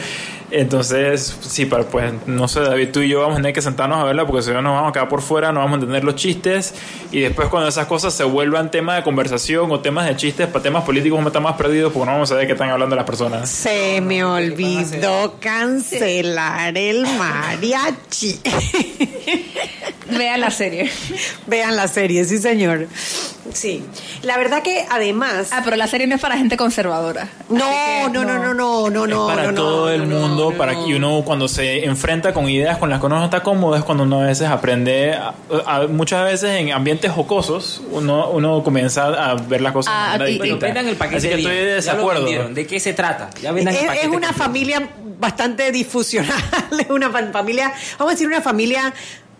[0.51, 3.99] entonces, sí, pero pues no sé, David, tú y yo vamos a tener que sentarnos
[3.99, 6.03] a verla porque si no nos vamos a quedar por fuera, no vamos a entender
[6.03, 6.73] los chistes
[7.11, 10.63] y después cuando esas cosas se vuelvan tema de conversación o temas de chistes para
[10.63, 12.95] temas políticos, vamos a estar más perdidos porque no vamos a saber qué están hablando
[12.95, 13.49] las personas.
[13.49, 18.39] Se me olvidó cancelar el mariachi.
[20.09, 20.89] Vean la serie.
[21.47, 22.87] Vean la serie, sí, señor.
[23.53, 23.83] Sí.
[24.23, 25.49] La verdad que además.
[25.51, 27.29] Ah, pero la serie no es para gente conservadora.
[27.49, 29.29] No, no, no, no, no, no, no.
[29.29, 32.33] es para no, no, todo el no, mundo, no, para que uno cuando se enfrenta
[32.33, 35.13] con ideas con las que uno no está cómodo es cuando uno a veces aprende,
[35.13, 35.33] a-
[35.65, 40.19] a- muchas veces en ambientes jocosos, uno, uno comienza a ver las cosas Ah, de
[40.19, 40.65] manera y- y distinta.
[40.65, 42.49] Vendan el paquete Así que estoy de Ya lo.
[42.49, 43.29] ¿De qué se trata?
[43.41, 46.43] Ya vendan el Es, paquete es una familia bastante disfusional,
[46.79, 48.93] es una fa- familia, vamos a decir una familia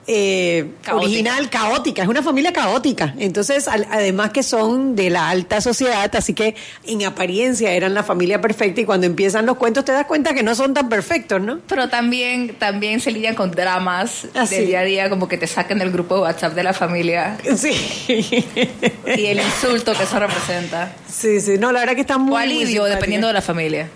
[0.10, 0.96] eh, Caótica.
[1.06, 3.14] original, caótica, es una familia caótica.
[3.20, 8.04] Entonces, al- además que son de la alta sociedad, así que en apariencia eran la
[8.04, 11.42] familia perfecta y cuando empiezan los cuentos te das cuenta que no son tan perfectos,
[11.42, 11.60] ¿no?
[11.68, 14.56] Pero también, también se lidian con dramas Ah, sí.
[14.56, 17.38] del día a día, como que te sacan del grupo de WhatsApp de la familia
[17.56, 17.72] Sí.
[18.08, 20.94] y el insulto que eso representa.
[21.12, 23.90] Sí, sí, no, la verdad que está muy O alivio, dependiendo de la familia.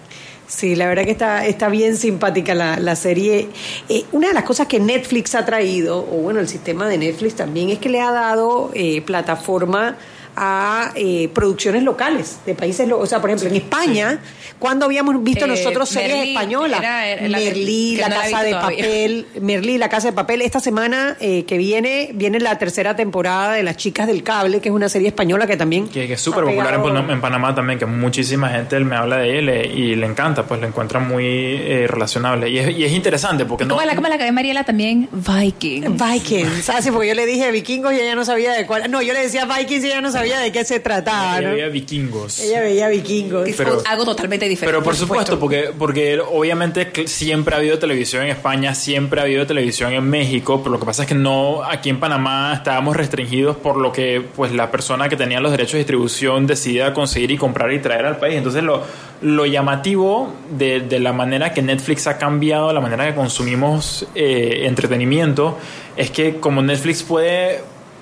[0.52, 3.48] Sí, la verdad que está, está bien simpática la, la serie.
[3.88, 7.36] Eh, una de las cosas que Netflix ha traído, o bueno, el sistema de Netflix
[7.36, 9.96] también, es que le ha dado eh, plataforma
[10.36, 14.20] a eh, producciones locales de países, lo- o sea, por ejemplo, en España,
[14.60, 18.10] cuando habíamos visto Eh, nosotros series Merlí, españolas, era- era la que- Merlí, que La
[18.10, 18.78] no la Casa de todavía.
[18.86, 23.54] Papel, Merlí, La Casa de Papel, esta semana eh, que viene, viene la tercera temporada
[23.54, 25.88] de Las Chicas del Cable, que es una serie española que también...
[25.88, 26.74] Que, que es súper popular
[27.10, 30.68] en, Panamá también, que muchísima gente me habla de él y le encanta, pues lo
[30.68, 32.50] encuentra muy eh, relacionable.
[32.50, 33.70] Y es, y es interesante porque no...
[33.76, 35.10] ¿Cómo es la, la que ve Mariela también?
[35.12, 35.98] Viking.
[35.98, 38.90] Vikings, ah, sí, porque yo le dije vikingos y ella no sabía de cuál.
[38.92, 41.54] No, yo le decía Vikings y ella no sabía de qué se trataba, Ella ¿no?
[41.56, 42.40] veía vikingos.
[42.40, 43.50] Ella veía vikingos.
[43.58, 44.72] Pero- algo totalmente diferente.
[44.74, 49.46] Pero por supuesto, porque, porque obviamente siempre ha habido televisión en España, siempre ha habido
[49.48, 53.56] televisión en México, pero lo que pasa es que no, aquí en Panamá estábamos restringidos
[53.58, 57.38] por lo que pues la persona que tenía los derechos de distribución decidía conseguir y
[57.38, 58.36] comprar y traer al país.
[58.36, 58.84] Entonces lo,
[59.22, 64.64] lo llamativo de, de la manera que Netflix ha cambiado, la manera que consumimos eh,
[64.66, 65.58] entretenimiento,
[65.98, 67.62] es que como Netflix puede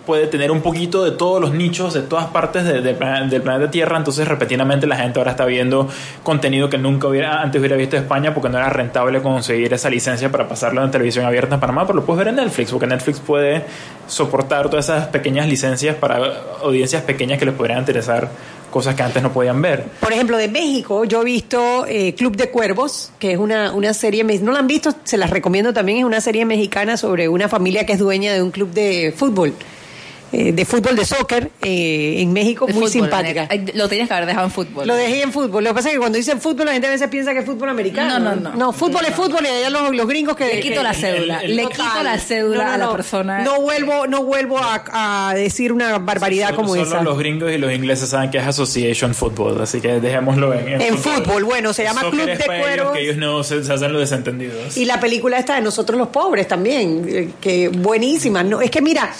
[0.09, 2.95] puede tener un poquito de todos los nichos de todas partes de- del
[3.43, 5.87] planeta Tierra, entonces repentinamente la gente ahora está viendo
[6.23, 9.87] contenido que nunca hubiera antes hubiera visto en España porque no era rentable conseguir esa
[9.91, 12.87] licencia para pasarlo en televisión abierta en Panamá, pero lo puedes ver en Netflix, porque
[12.87, 13.63] Netflix puede
[14.07, 16.17] soportar todas esas pequeñas licencias para
[16.63, 18.29] audiencias pequeñas que les podrían interesar
[18.71, 19.85] cosas que antes no podían ver.
[19.99, 23.93] Por ejemplo, de México, yo he visto eh, Club de Cuervos, que es una, una
[23.93, 27.47] serie, no la han visto, se las recomiendo también, es una serie mexicana sobre una
[27.47, 29.53] familia que es dueña de un club de fútbol,
[30.31, 33.47] eh, de fútbol de soccer eh, en México, De muy fútbol, simpática.
[33.73, 34.87] Lo tenías que haber dejado en fútbol.
[34.87, 35.63] Lo dejé en fútbol.
[35.63, 37.45] Lo que pasa es que cuando dicen fútbol, la gente a veces piensa que es
[37.45, 38.19] fútbol americano.
[38.19, 38.55] No, no, no.
[38.55, 40.45] No, fútbol es fútbol y allá los, los gringos que.
[40.55, 41.39] Le quito la cédula.
[41.39, 41.77] el- el- Le Total.
[41.87, 42.91] quito la cédula No, no, a la no.
[42.91, 43.39] persona.
[43.43, 47.01] No vuelvo, no vuelvo a, a decir una barbaridad Solo- como solo esa.
[47.03, 50.97] los gringos y los ingleses saben que es Association Football, así que dejémoslo en, En
[50.97, 52.93] fútbol, bueno, se llama Club de Cuervos.
[52.93, 54.77] que ellos no se, se hacen los desentendidos.
[54.77, 58.43] Y la película esta de Nosotros los Pobres también, eh, que buenísima.
[58.43, 59.11] No, es que mira,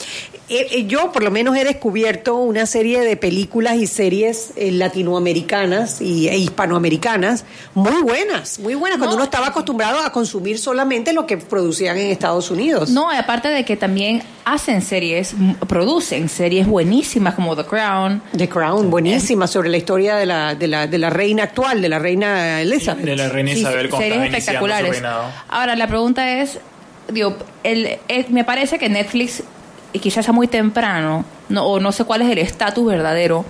[0.87, 6.27] yo por lo menos he descubierto una serie de películas y series eh, latinoamericanas y,
[6.27, 11.37] e hispanoamericanas muy buenas, muy buenas, cuando uno estaba acostumbrado a consumir solamente lo que
[11.37, 12.89] producían en Estados Unidos.
[12.89, 15.35] No, aparte de que también hacen series,
[15.67, 18.21] producen series buenísimas como The Crown.
[18.35, 21.89] The Crown, buenísima, sobre la historia de la, de la, de la reina actual, de
[21.89, 23.05] la reina Elizabeth.
[23.05, 25.01] De la reina Isabel, sí, series espectaculares.
[25.47, 26.59] Ahora, la pregunta es,
[27.11, 29.43] digo, el, me parece que Netflix
[29.93, 33.45] y quizás sea muy temprano, no, o no sé cuál es el estatus verdadero,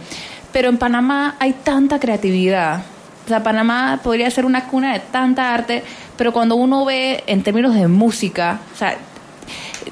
[0.52, 2.84] pero en Panamá hay tanta creatividad.
[3.26, 5.84] O sea, Panamá podría ser una cuna de tanta arte,
[6.18, 8.98] pero cuando uno ve en términos de música, o sea,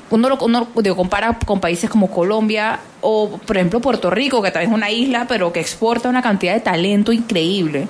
[0.10, 4.72] uno lo uno, compara con países como Colombia o, por ejemplo, Puerto Rico, que también
[4.72, 7.88] es una isla, pero que exporta una cantidad de talento increíble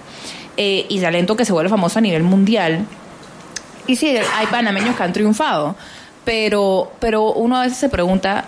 [0.57, 2.85] eh, y talento que se vuelve famoso a nivel mundial.
[3.85, 5.75] Y sí, hay panameños que han triunfado
[6.27, 8.43] pero, pero uno a veces se pregunta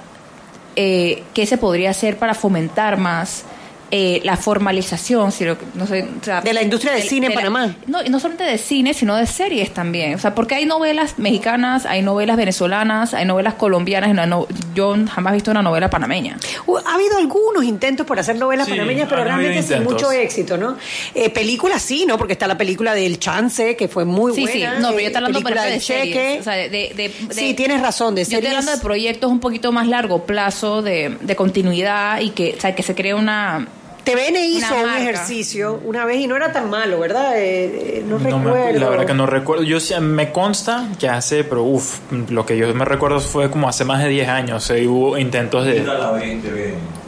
[0.75, 3.45] eh, qué se podría hacer para fomentar más
[3.89, 6.05] eh, la formalización, si no sé,
[6.43, 7.73] de la industria del cine en Panamá.
[7.87, 10.13] no, no solamente de cine, sino de series también.
[10.15, 14.13] O sea, porque hay novelas mexicanas, hay novelas venezolanas, hay novelas colombianas.
[14.27, 14.45] No,
[14.79, 16.37] yo jamás he visto una novela panameña.
[16.85, 20.77] ha habido algunos intentos por hacer novelas panameñas, pero realmente sin mucho éxito, ¿no?
[21.13, 22.17] Eh, películas sí, ¿no?
[22.17, 24.51] Porque está la película del Chance, que fue muy buena.
[24.51, 26.37] Sí, sí, no, pero yo estoy hablando de, de Cheque.
[26.39, 29.87] O sea, de, sí, tienes razón, de Yo estoy hablando de proyectos un poquito más
[29.87, 33.67] largo plazo, de, continuidad y que, o sea, que se cree una
[34.09, 37.37] TVN hizo un ejercicio una vez y no era tan malo, ¿verdad?
[37.37, 38.79] Eh, eh, no, recuerdo.
[38.79, 39.63] la verdad que no recuerdo.
[39.63, 41.99] Yo me consta que hace, pero uff,
[42.29, 44.69] lo que yo me recuerdo fue como hace más de 10 años.
[44.71, 45.75] Eh, hubo intentos de.
[45.75, 46.99] Linda la B en TVN.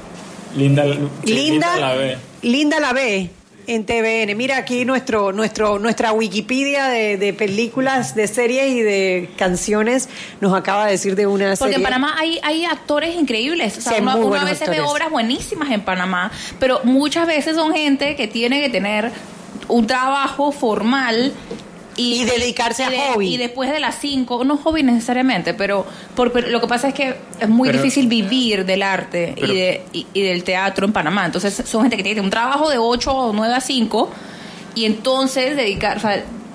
[0.56, 0.84] Linda,
[1.24, 2.18] Linda, la B.
[2.41, 3.41] Linda la B
[3.76, 4.36] en TVN.
[4.36, 10.09] Mira aquí nuestro, nuestro, nuestra Wikipedia de, películas, de series y de canciones
[10.41, 13.78] nos acaba de decir de una Porque en Panamá hay, hay actores increíbles.
[13.78, 18.15] O sea, uno, a veces ve obras buenísimas en Panamá, pero muchas veces son gente
[18.15, 19.11] que tiene que tener
[19.69, 21.34] un trabajo formal
[21.96, 23.34] y, dedicarse a hobby.
[23.34, 25.86] Y después de las 5, no hobby necesariamente, pero,
[26.16, 30.44] lo que pasa es que es muy difícil vivir del arte y, de, y, del
[30.44, 31.26] teatro en Panamá.
[31.26, 34.10] Entonces son gente que tiene un trabajo de 8 o 9 a 5
[34.76, 36.00] y entonces dedicar,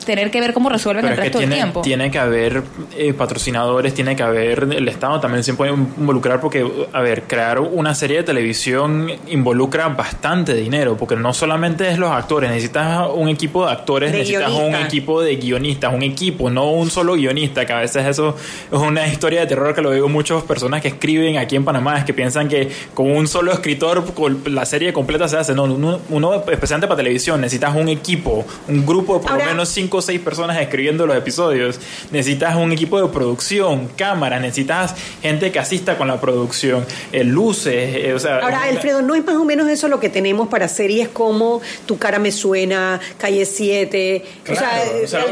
[0.06, 1.82] tener que ver cómo resuelven el resto del tiempo.
[1.82, 2.62] Tiene que haber
[2.96, 7.58] eh, patrocinadores, tiene que haber, el Estado también se puede involucrar porque, a ver, crear
[7.58, 13.28] una serie de televisión involucra bastante dinero, porque no solamente es los actores, necesitas un
[13.28, 17.72] equipo de actores, necesitas un equipo de guionistas, un equipo, no un solo guionista, que
[17.72, 18.36] a veces eso
[18.72, 21.98] es una historia de terror que lo digo muchas personas que escriben aquí en Panamá,
[21.98, 24.04] es que piensan que con un solo escritor
[24.46, 29.18] la serie completa se hace, no, uno, especialmente para televisión, necesitas un equipo, un grupo
[29.18, 31.78] de por lo menos cinco o seis personas escribiendo los episodios.
[32.10, 37.96] Necesitas un equipo de producción, cámara, necesitas gente que asista con la producción, eh, luces.
[37.96, 40.68] Eh, o sea, Ahora, Alfredo, ¿no es más o menos eso lo que tenemos para
[40.68, 44.24] series como Tu cara me suena, Calle 7?
[44.50, 45.26] o sea,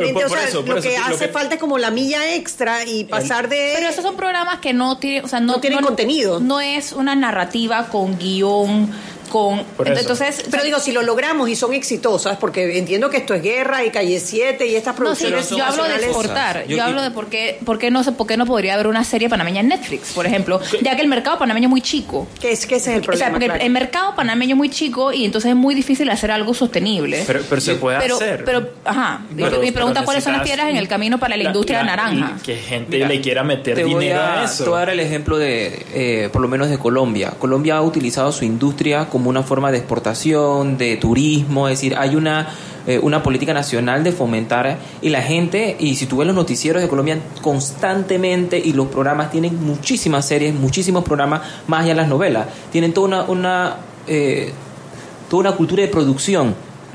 [0.67, 3.73] lo que hace falta es como la milla extra y pasar de...
[3.77, 6.41] Pero esos son programas que no tienen, o sea, no, tienen contenido.
[6.41, 8.91] No es una narrativa con guion
[9.85, 13.85] entonces, pero digo, si lo logramos y son exitosas, porque entiendo que esto es guerra
[13.85, 15.51] y calle 7 y estas producciones.
[15.51, 18.37] yo hablo de exportar, yo, hablo de por qué, por qué no sé por qué
[18.37, 21.67] no podría haber una serie panameña en Netflix, por ejemplo, ya que el mercado panameño
[21.67, 22.27] es muy chico.
[22.41, 23.37] ¿Qué es que ese es el problema?
[23.37, 26.31] O sea, porque el mercado panameño es muy chico y entonces es muy difícil hacer
[26.31, 27.25] algo sostenible.
[27.27, 28.45] Pero, pero se puede hacer.
[28.45, 29.23] Pero, ajá.
[29.31, 32.37] mi pregunta cuáles son las piedras en el camino para la, industria naranja.
[32.43, 34.65] Que gente le quiera meter dinero a, eso.
[34.65, 37.33] Te voy a dar el ejemplo de, eh, por lo menos de Colombia.
[37.39, 42.17] Colombia ha utilizado su industria como una forma de exportación de turismo, es decir, hay
[42.17, 42.49] una,
[42.87, 46.83] eh, una política nacional de fomentar y la gente, y si tú ves los noticieros
[46.83, 52.09] de Colombia constantemente y los programas tienen muchísimas series, muchísimos programas, más allá de las
[52.09, 54.53] novelas, tienen toda una, una eh,
[55.29, 56.55] toda una cultura de producción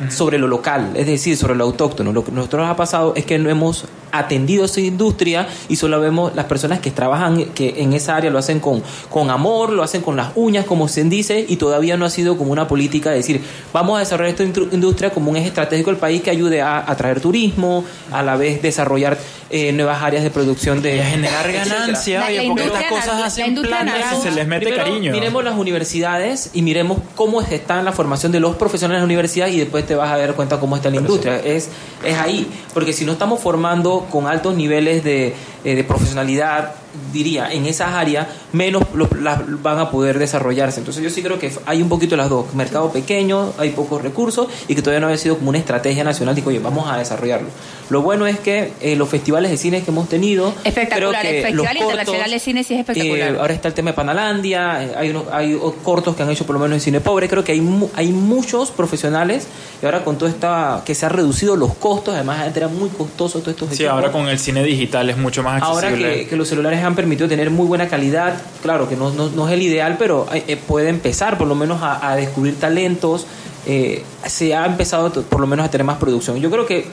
[0.09, 2.13] sobre lo local, es decir, sobre lo autóctono.
[2.13, 6.35] Lo que nosotros ha pasado es que no hemos atendido esa industria y solo vemos
[6.35, 10.01] las personas que trabajan que en esa área lo hacen con, con amor, lo hacen
[10.01, 13.17] con las uñas, como se dice, y todavía no ha sido como una política de
[13.17, 13.41] decir,
[13.73, 17.21] vamos a desarrollar esta industria como un eje estratégico del país que ayude a atraer
[17.21, 19.17] turismo, a la vez desarrollar
[19.51, 24.47] eh, nuevas áreas de producción de generar ganancia, porque estas cosas hacen planes se les
[24.47, 25.11] mete cariño.
[25.11, 29.47] Miremos las universidades y miremos cómo está la formación de los profesionales de la universidad
[29.47, 31.39] y después te vas a dar cuenta cómo está la industria.
[31.39, 31.69] Es,
[32.03, 35.33] es ahí, porque si no estamos formando con altos niveles de,
[35.63, 36.75] eh, profesionalidad,
[37.11, 38.83] diría, en esas áreas, menos
[39.21, 40.79] las van a poder desarrollarse.
[40.79, 42.53] Entonces yo sí creo que hay un poquito las dos.
[42.53, 46.35] Mercado pequeño, hay pocos recursos y que todavía no ha sido como una estrategia nacional
[46.35, 47.49] de que, oye, vamos a desarrollarlo.
[47.89, 50.53] Lo bueno es que eh, los festivales de cine que hemos tenido...
[50.63, 53.33] Espectacular, el Festival Internacional de Cine sí es espectacular.
[53.33, 56.45] Eh, ahora está el tema de Panalandia, eh, hay, unos, hay cortos que han hecho
[56.45, 57.27] por lo menos en cine pobre.
[57.27, 59.47] Creo que hay, hay muchos profesionales
[59.81, 60.83] y ahora con todo esta...
[60.85, 63.67] que se han reducido los costos, además era muy costoso todo esto.
[63.71, 66.05] Sí, ahora con el cine digital es mucho más accesible.
[66.05, 69.53] Ahora que, los celulares han permitido tener muy buena calidad, claro que no, no, es
[69.53, 70.27] el ideal, pero
[70.67, 73.25] puede empezar por lo menos a, a descubrir talentos
[73.65, 76.39] eh, se ha empezado por lo menos a tener más producción.
[76.39, 76.87] Yo creo que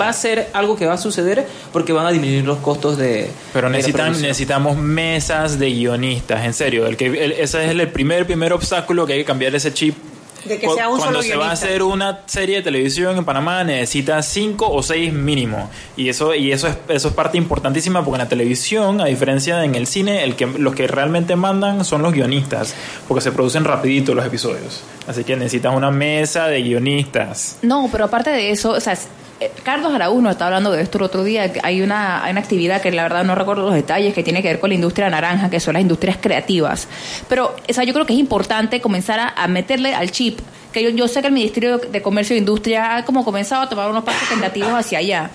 [0.00, 3.30] va a ser algo que va a suceder porque van a disminuir los costos de.
[3.52, 6.86] Pero necesitan, necesitamos mesas de guionistas, en serio.
[6.86, 9.96] El que, ese es el primer, primer obstáculo que hay que cambiar ese chip
[10.44, 13.64] de que sea un Cuando se va a hacer una serie de televisión en Panamá
[13.64, 15.70] necesita cinco o seis mínimo.
[15.96, 19.58] Y eso, y eso es, eso es parte importantísima porque en la televisión, a diferencia
[19.58, 22.74] de en el cine, el que, los que realmente mandan son los guionistas,
[23.06, 24.82] porque se producen rapidito los episodios.
[25.08, 27.56] Así que necesitas una mesa de guionistas.
[27.62, 28.92] No, pero aparte de eso, o sea,
[29.40, 31.50] eh, Carlos Araújo estaba hablando de esto el otro día.
[31.62, 34.48] Hay una, hay una actividad que la verdad no recuerdo los detalles, que tiene que
[34.48, 36.88] ver con la industria naranja, que son las industrias creativas.
[37.26, 40.40] Pero o sea, yo creo que es importante comenzar a, meterle al chip,
[40.72, 43.68] que yo, yo, sé que el Ministerio de Comercio e Industria ha como comenzado a
[43.70, 45.30] tomar unos pasos tentativos hacia allá,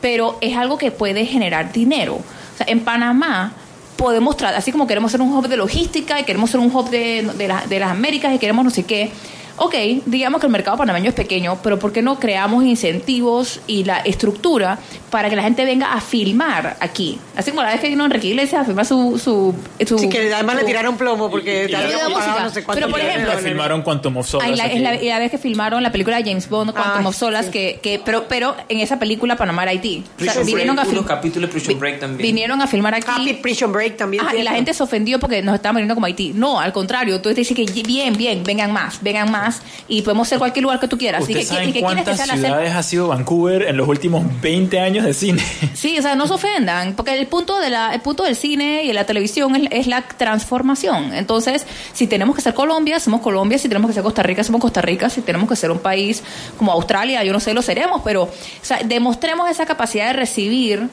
[0.00, 2.14] pero es algo que puede generar dinero.
[2.14, 3.54] O sea, en Panamá
[3.96, 7.28] podemos, así como queremos ser un hub de logística y queremos ser un hub de,
[7.36, 9.10] de, de las Américas y queremos no sé qué,
[9.56, 9.74] ok,
[10.06, 13.98] digamos que el mercado panameño es pequeño, pero ¿por qué no creamos incentivos y la
[13.98, 14.78] estructura
[15.10, 17.18] para que la gente venga a filmar aquí?
[17.36, 19.18] Así como la vez que vino Enrique Iglesias a filmar su...
[19.18, 21.68] su, sí, que además le tiraron plomo porque...
[21.70, 23.32] no sé pero por ejemplo...
[23.38, 24.50] filmaron Quantum of Solas.
[24.56, 27.80] La, la, la, vez que filmaron la película de James Bond, Quantum of Solas, que,
[27.82, 30.04] que, pero, pero en esa película Panamá era Haití.
[30.20, 32.22] O sea, vinieron a capítulos Prison Break también.
[32.22, 33.06] Vinieron a filmar aquí.
[33.08, 34.24] Happy Prison Break también.
[34.38, 36.32] y la gente se ofendió porque nos estaban viniendo como Haití.
[36.34, 39.45] No, al contrario, tú te dices que bien, bien, vengan más, vengan más
[39.88, 41.22] y podemos ser cualquier lugar que tú quieras.
[41.22, 45.42] ¿Usted y que, cuántas ciudades ha sido Vancouver en los últimos 20 años de cine?
[45.74, 48.82] Sí, o sea, no se ofendan, porque el punto, de la, el punto del cine
[48.84, 51.12] y de la televisión es, la transformación.
[51.14, 54.60] Entonces, si tenemos que ser Colombia, somos Colombia, si tenemos que ser Costa Rica, somos
[54.60, 56.22] Costa Rica, si tenemos que ser un país
[56.56, 58.30] como Australia, yo no sé, lo seremos, pero o
[58.62, 60.88] sea, demostremos esa capacidad de recibir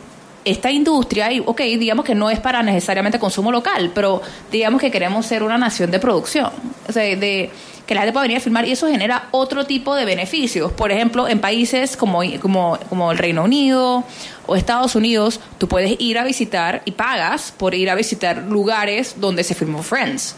[0.46, 4.92] esta industria, y ok, digamos que no es para necesariamente consumo local, pero digamos que
[4.92, 6.52] queremos ser una nación de producción,
[6.88, 7.50] o sea, de
[7.86, 10.72] que la gente pueda venir a filmar y eso genera otro tipo de beneficios.
[10.72, 14.04] Por ejemplo, en países como, como, como el Reino Unido
[14.46, 19.16] o Estados Unidos, tú puedes ir a visitar y pagas por ir a visitar lugares
[19.18, 20.36] donde se filmó Friends.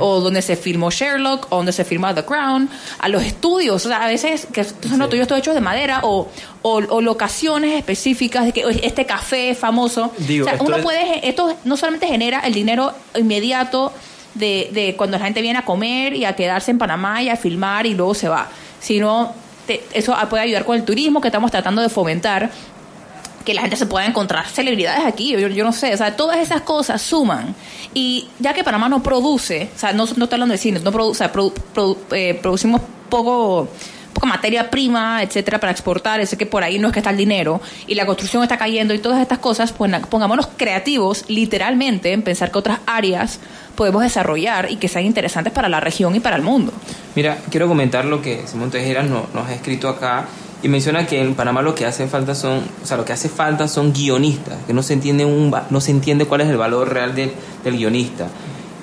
[0.00, 2.68] O donde se filmó Sherlock, o donde se filmó The Crown,
[2.98, 6.00] a los estudios, o sea, a veces que son los tuyos todos hechos de madera,
[6.02, 6.28] o,
[6.62, 10.12] o, locaciones específicas de que este café famoso.
[10.18, 13.92] o sea, uno puede, esto no solamente genera el dinero inmediato
[14.34, 17.36] de, de cuando la gente viene a comer y a quedarse en Panamá y a
[17.36, 18.48] filmar y luego se va,
[18.80, 19.34] sino
[19.92, 22.50] eso puede ayudar con el turismo que estamos tratando de fomentar
[23.44, 26.38] que la gente se pueda encontrar celebridades aquí, yo, yo, no sé, o sea, todas
[26.38, 27.54] esas cosas suman.
[27.94, 30.92] Y ya que Panamá no produce, o sea, no, no estoy hablando de cine, no
[30.92, 31.28] produce,
[32.12, 33.68] eh, producimos poco
[34.12, 37.16] poca materia prima, etcétera, para exportar, ese que por ahí no es que está el
[37.16, 42.22] dinero, y la construcción está cayendo y todas estas cosas, pues pongámonos creativos, literalmente, en
[42.22, 43.40] pensar que otras áreas
[43.80, 46.70] podemos desarrollar y que sean interesantes para la región y para el mundo.
[47.14, 50.26] Mira, quiero comentar lo que Simón Tejeras nos, ha escrito acá
[50.62, 53.30] y menciona que en Panamá lo que hace falta son, o sea, lo que hace
[53.30, 56.92] falta son guionistas, que no se entiende un, no se entiende cuál es el valor
[56.92, 57.32] real del
[57.64, 58.26] guionista.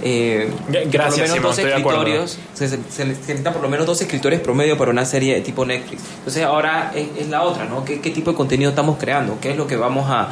[0.02, 0.52] Eh,
[0.92, 4.90] Gracias, por lo menos dos escritorios, se, necesitan por lo menos dos escritores promedio para
[4.90, 6.02] una serie de tipo Netflix.
[6.18, 7.86] Entonces ahora es, la otra, ¿no?
[7.86, 9.38] ¿Qué, tipo de contenido estamos creando?
[9.40, 10.30] ¿Qué es lo que vamos a,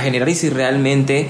[0.00, 0.28] generar?
[0.28, 1.28] Y si realmente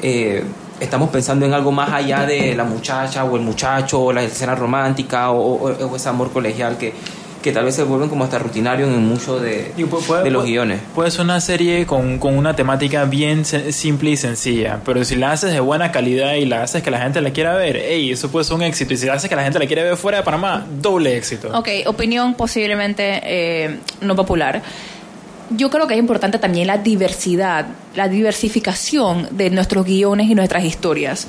[0.00, 0.42] eh,
[0.80, 4.54] estamos pensando en algo más allá de la muchacha o el muchacho o la escena
[4.54, 6.94] romántica o ese amor colegial que,
[7.42, 10.80] que tal vez se vuelven como hasta rutinario en muchos de, de los guiones.
[10.94, 15.32] Puede ser una serie con, con, una temática bien simple y sencilla, pero si la
[15.32, 18.30] haces de buena calidad y la haces que la gente la quiera ver, hey, eso
[18.30, 18.92] puede ser un éxito.
[18.94, 21.48] Y si la haces que la gente la quiera ver fuera de Panamá, doble éxito.
[21.56, 24.62] Ok, opinión posiblemente eh, no popular.
[25.50, 30.64] Yo creo que es importante también la diversidad, la diversificación de nuestros guiones y nuestras
[30.64, 31.26] historias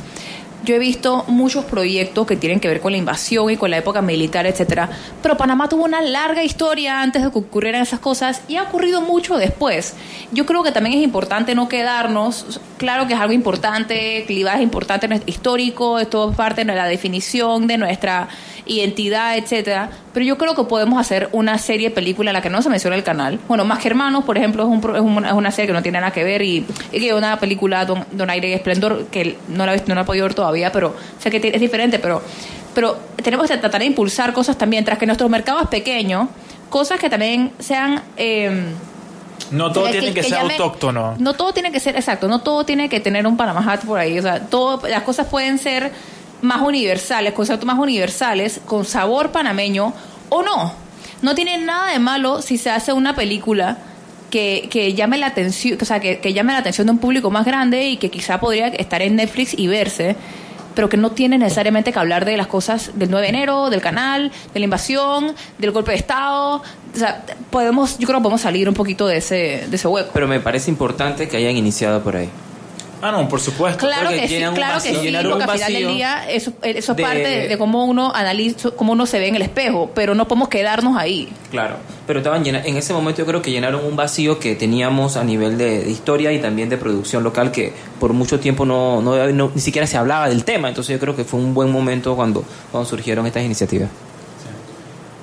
[0.64, 3.78] yo he visto muchos proyectos que tienen que ver con la invasión y con la
[3.78, 4.90] época militar, etcétera,
[5.22, 9.02] pero Panamá tuvo una larga historia antes de que ocurrieran esas cosas y ha ocurrido
[9.02, 9.96] mucho después.
[10.32, 15.10] Yo creo que también es importante no quedarnos, claro que es algo importante, clivaje importante
[15.26, 18.28] histórico, esto es parte de la definición de nuestra
[18.66, 19.90] identidad, etcétera.
[20.14, 22.96] Pero yo creo que podemos hacer una serie película en la que no se menciona
[22.96, 23.40] el canal.
[23.48, 26.12] Bueno, Más que Hermanos, por ejemplo, es, un, es, una serie que no tiene nada
[26.12, 30.02] que ver y, y una película Don, Aire y Esplendor que no la, no la
[30.02, 32.22] he podido ver todavía, pero sé que es diferente, pero
[32.74, 36.30] pero tenemos que tratar de impulsar cosas también, tras que nuestro mercado es pequeño,
[36.70, 38.02] cosas que también sean...
[38.18, 38.74] Eh,
[39.52, 41.16] no todo tiene que, ser autóctono.
[41.18, 44.00] No todo tiene que ser, exacto, no todo tiene que tener un Panama Hat por
[44.00, 44.18] ahí.
[44.18, 45.92] O sea, todo, las cosas pueden ser
[46.42, 49.94] más universales, conceptos más universales, con sabor panameño
[50.30, 50.74] o no.
[51.22, 53.78] No tiene nada de malo si se hace una película
[54.30, 57.30] que, que llame la atención, o sea, que, que llame la atención de un público
[57.30, 60.16] más grande y que quizá podría estar en Netflix y verse
[60.76, 63.82] pero que no tiene necesariamente que hablar de las cosas del 9 de enero, del
[63.82, 66.62] canal, de la invasión, del golpe de Estado.
[66.94, 70.12] O sea, podemos, yo creo que podemos salir un poquito de ese, de ese hueco.
[70.14, 72.30] Pero me parece importante que hayan iniciado por ahí.
[73.02, 73.88] Ah, no, por supuesto.
[73.88, 77.48] Claro que sí, claro que sí, porque al final del día eso, eso es parte
[77.48, 80.98] de, cómo uno analiza, cómo uno se ve en el espejo, pero no podemos quedarnos
[80.98, 81.30] ahí.
[81.50, 85.24] Claro, pero estaban en ese momento yo creo que llenaron un vacío que teníamos a
[85.24, 89.62] nivel de, historia y también de producción local que por mucho tiempo no, no, ni
[89.62, 92.88] siquiera se hablaba del tema, entonces yo creo que fue un buen momento cuando, cuando
[92.88, 93.90] surgieron estas iniciativas.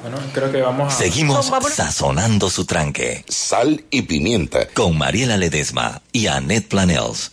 [0.03, 0.97] Bueno, creo que vamos a...
[0.97, 3.25] Seguimos sazonando su tranque.
[3.29, 4.67] Sal y pimienta.
[4.69, 7.33] Con Mariela Ledesma y Annette Planels.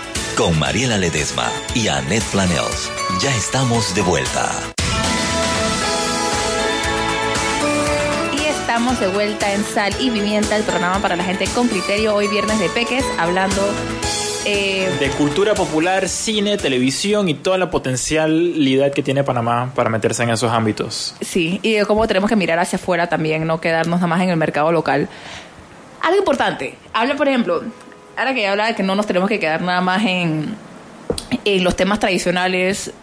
[0.41, 2.91] con Mariela Ledesma y Annette Planels.
[3.21, 4.49] Ya estamos de vuelta.
[8.33, 12.15] Y estamos de vuelta en Sal y Pimienta, el programa para la gente con criterio.
[12.15, 13.61] Hoy viernes de Peques, hablando
[14.45, 20.23] eh, de cultura popular, cine, televisión y toda la potencialidad que tiene Panamá para meterse
[20.23, 21.13] en esos ámbitos.
[21.21, 24.31] Sí, y de cómo tenemos que mirar hacia afuera también, no quedarnos nada más en
[24.31, 25.07] el mercado local.
[26.01, 27.61] Algo importante, habla por ejemplo,
[28.17, 30.55] ahora que ya habla de que no nos tenemos que quedar nada más en,
[31.45, 32.93] en los temas tradicionales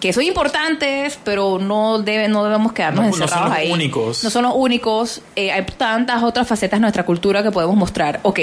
[0.00, 3.68] que son importantes, pero no deben, no debemos quedarnos encerrados ahí.
[3.68, 4.24] No son los únicos.
[4.24, 5.22] No son los únicos.
[5.36, 8.20] Eh, hay tantas otras facetas de nuestra cultura que podemos mostrar.
[8.22, 8.40] Ok.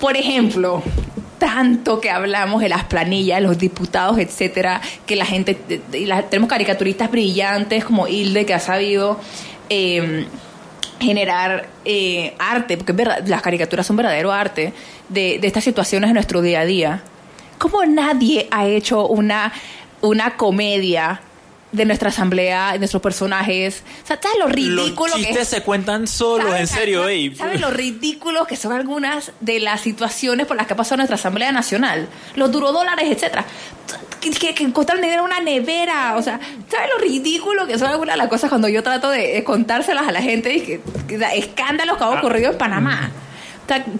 [0.00, 0.82] Por ejemplo,
[1.38, 5.54] tanto que hablamos de las planillas, los diputados, etcétera, que la gente.
[5.54, 9.20] tenemos caricaturistas brillantes como Hilde, que ha sabido.
[9.68, 10.26] Eh,
[11.02, 14.72] generar eh, arte, porque es verdad, las caricaturas son verdadero arte,
[15.12, 17.02] de, de estas situaciones de nuestro día a día.
[17.58, 19.52] ¿Cómo nadie ha hecho una,
[20.00, 21.20] una comedia
[21.72, 23.82] de nuestra asamblea, de nuestros personajes.
[24.04, 27.04] O sea, ¿sabes lo ridículo Los chistes se cuentan solos, en serio.
[27.34, 31.16] ¿Sabes lo ridículo que son algunas de las situaciones por las que ha pasado nuestra
[31.16, 32.08] Asamblea Nacional?
[32.36, 33.46] Los durodólares, etcétera.
[34.20, 36.14] Que, que, que costaron dinero una nevera.
[36.16, 36.38] O sea,
[36.70, 40.12] ¿sabes lo ridículo que son algunas de las cosas cuando yo trato de, contárselas a
[40.12, 40.54] la gente?
[40.54, 40.80] Y que,
[41.34, 43.10] escándalos que han ocurrido en Panamá.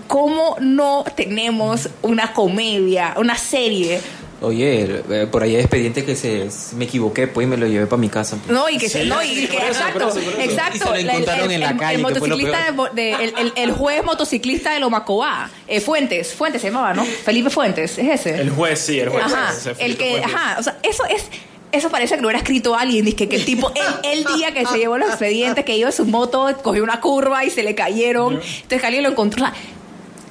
[0.06, 4.00] ¿Cómo no tenemos una comedia, una serie?
[4.42, 7.86] Oye, eh, por ahí hay expediente que se me equivoqué, pues y me lo llevé
[7.86, 8.36] para mi casa.
[8.36, 8.50] Pues.
[8.50, 10.96] No, y que se, no, y que exacto, exacto.
[10.96, 11.94] Y se lo encontraron el, en la calle.
[11.94, 17.04] El motociclista, de, el, el, juez motociclista de Lomacobá, eh, Fuentes, Fuentes se llamaba, ¿no?
[17.04, 18.40] Felipe Fuentes, es ese.
[18.40, 19.24] El juez, sí, el juez.
[19.24, 21.26] Ajá, el que, ajá, o sea, eso es
[21.72, 23.72] eso parece que lo hubiera escrito alguien, dice que, que el tipo,
[24.04, 27.44] el, día que se llevó los expedientes, que iba en su moto, cogió una curva
[27.44, 29.46] y se le cayeron, entonces alguien lo encontró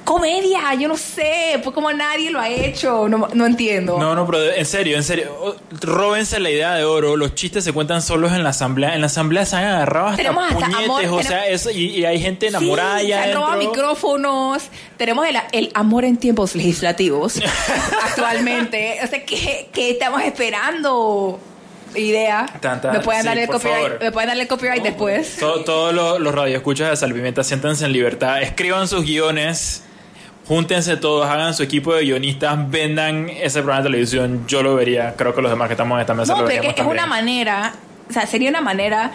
[0.04, 3.98] comedia, yo no sé, pues como nadie lo ha hecho, no, no entiendo.
[3.98, 7.72] No, no, pero en serio, en serio, róbense la idea de oro, los chistes se
[7.72, 11.46] cuentan solos en la asamblea, en la asamblea se han agarrado hasta puñetes, o sea,
[11.46, 14.62] eso, y, hay gente enamorada sí, ya se han robado micrófonos,
[14.96, 17.40] tenemos el, amor en tiempos legislativos
[18.04, 21.40] actualmente, o sea, ¿qué, qué estamos esperando?
[21.94, 22.46] idea.
[22.90, 25.36] me pueden darle el copyright, me pueden darle copyright después.
[25.38, 29.84] Todos los, los radioescuchas de Salvimenta, siéntanse en libertad, escriban sus guiones
[30.52, 34.44] júntense todos, hagan su equipo de guionistas, vendan ese programa de televisión.
[34.46, 35.14] Yo lo vería.
[35.16, 37.72] Creo que los demás que estamos en esta mesa no, lo veríamos es una manera,
[38.08, 39.12] o sea, sería una manera.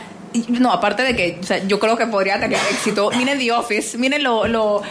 [0.49, 3.11] No, aparte de que o sea, yo creo que podría tener éxito.
[3.11, 4.81] Miren The Office, miren lo, lo,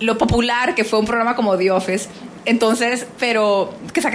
[0.00, 2.08] lo popular que fue un programa como The Office.
[2.46, 4.10] Entonces, pero que se,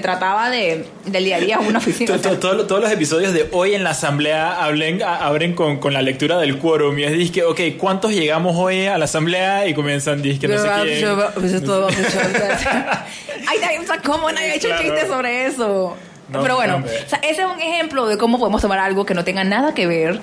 [0.00, 2.16] trataba de, del día a día una oficina.
[2.18, 6.58] todos los episodios de hoy en la asamblea hablen, abren con, con la lectura del
[6.58, 9.66] quórum y es disque, ok, ¿cuántos llegamos hoy a la asamblea?
[9.66, 11.04] Y comienzan disque, no sé quién.
[13.46, 13.58] Ay,
[14.04, 15.96] ¿cómo nadie ha hecho chiste sobre eso?
[16.32, 16.82] pero bueno,
[17.22, 20.20] ese es un ejemplo de cómo podemos tomar algo que no tenga nada que ver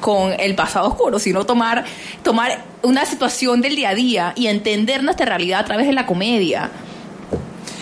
[0.00, 1.84] con el pasado oscuro, sino tomar,
[2.22, 6.06] tomar una situación del día a día y entender nuestra realidad a través de la
[6.06, 6.70] comedia.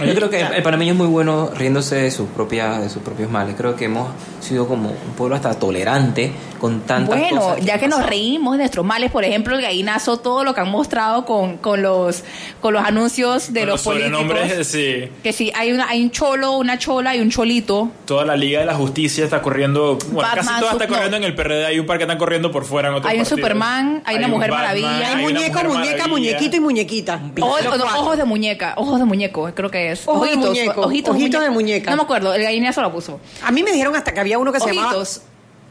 [0.04, 3.30] Yo creo que el panameño es muy bueno riéndose de sus, propias, de sus propios
[3.30, 3.54] males.
[3.56, 4.08] Creo que hemos
[4.40, 7.64] sido como un pueblo hasta tolerante con tantas bueno, cosas.
[7.64, 10.70] ya que nos reímos de nuestros males, por ejemplo, el gallinazo, todo lo que han
[10.70, 12.24] mostrado con, con, los,
[12.60, 14.66] con los anuncios de los, políticos.
[14.66, 15.08] sí.
[15.22, 17.90] Que sí, hay, una, hay un cholo, una chola y un cholito.
[18.06, 21.34] Toda la Liga de la Justicia está corriendo, bueno, casi toda está corriendo en el
[21.34, 21.66] PRD.
[21.66, 24.50] Hay un par que están corriendo por fuera en Hay un Superman, hay, una Mujer
[24.50, 25.16] Maravilla.
[25.16, 27.20] Hay, muñeco, muñeca, muñequito y muñequita.
[27.40, 30.06] ojos de muñeca, ojos de muñeco, creo que es.
[30.06, 31.90] Ojos ojitos, de muñeco, ojitos, de muñeca.
[31.90, 33.20] No me acuerdo, el gallinazo lo puso.
[33.42, 35.02] A mí me dijeron hasta que había uno que se llamaba...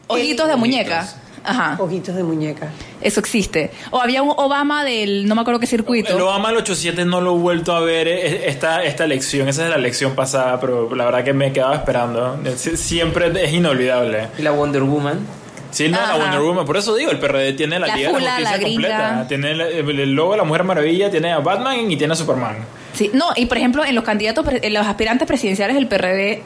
[0.07, 1.07] Ojitos de muñeca.
[1.43, 1.77] Ajá.
[1.79, 2.69] Ojitos de muñeca.
[3.01, 3.71] Eso existe.
[3.91, 6.13] O había un Obama del, no me acuerdo qué circuito.
[6.15, 9.47] El Obama del 87 no lo he vuelto a ver eh, esta, esta lección.
[9.47, 12.37] Esa es la lección pasada, pero la verdad que me quedaba esperando.
[12.55, 14.27] Siempre es inolvidable.
[14.37, 15.25] ¿Y la Wonder Woman?
[15.71, 16.65] Sí, no, la Wonder Woman.
[16.65, 19.25] Por eso digo, el PRD tiene la, Liga de la Justicia completa.
[19.27, 22.57] Tiene el, logo de la Mujer Maravilla, tiene a Batman y tiene a Superman.
[22.97, 26.41] Sí, no, y por ejemplo, en los candidatos, en los aspirantes presidenciales del PRD,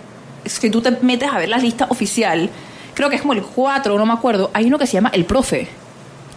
[0.46, 2.50] si tú te metes a ver la lista oficial,
[2.94, 5.26] creo que es como el 4, no me acuerdo, hay uno que se llama El
[5.26, 5.70] Profe.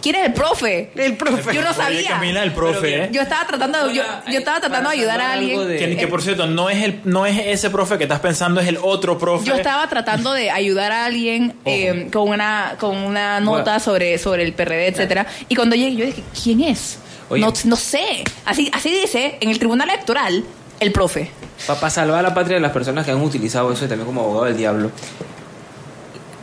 [0.05, 0.91] ¿Quién es el profe?
[0.93, 1.51] El profe.
[1.51, 2.11] Yo no sabía.
[2.11, 3.09] Camila, el profe.
[3.11, 4.03] Yo estaba tratando de, yo,
[4.37, 5.97] estaba tratando de ayudar a alguien.
[5.97, 8.77] Que, por cierto, no es el no es ese profe que estás pensando, es el
[8.79, 9.47] otro profe.
[9.47, 14.43] Yo estaba tratando de ayudar a alguien eh, con una con una nota sobre sobre
[14.43, 15.25] el PRD, etcétera.
[15.49, 16.99] Y cuando llegué yo dije, ¿quién es?
[17.29, 18.23] No, no sé.
[18.45, 20.43] Así así dice en el Tribunal Electoral
[20.79, 21.31] el profe.
[21.67, 24.45] Para salvar a la patria de las personas que han utilizado eso también como abogado
[24.45, 24.91] del diablo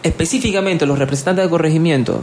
[0.03, 2.22] específicamente los representantes de corregimiento,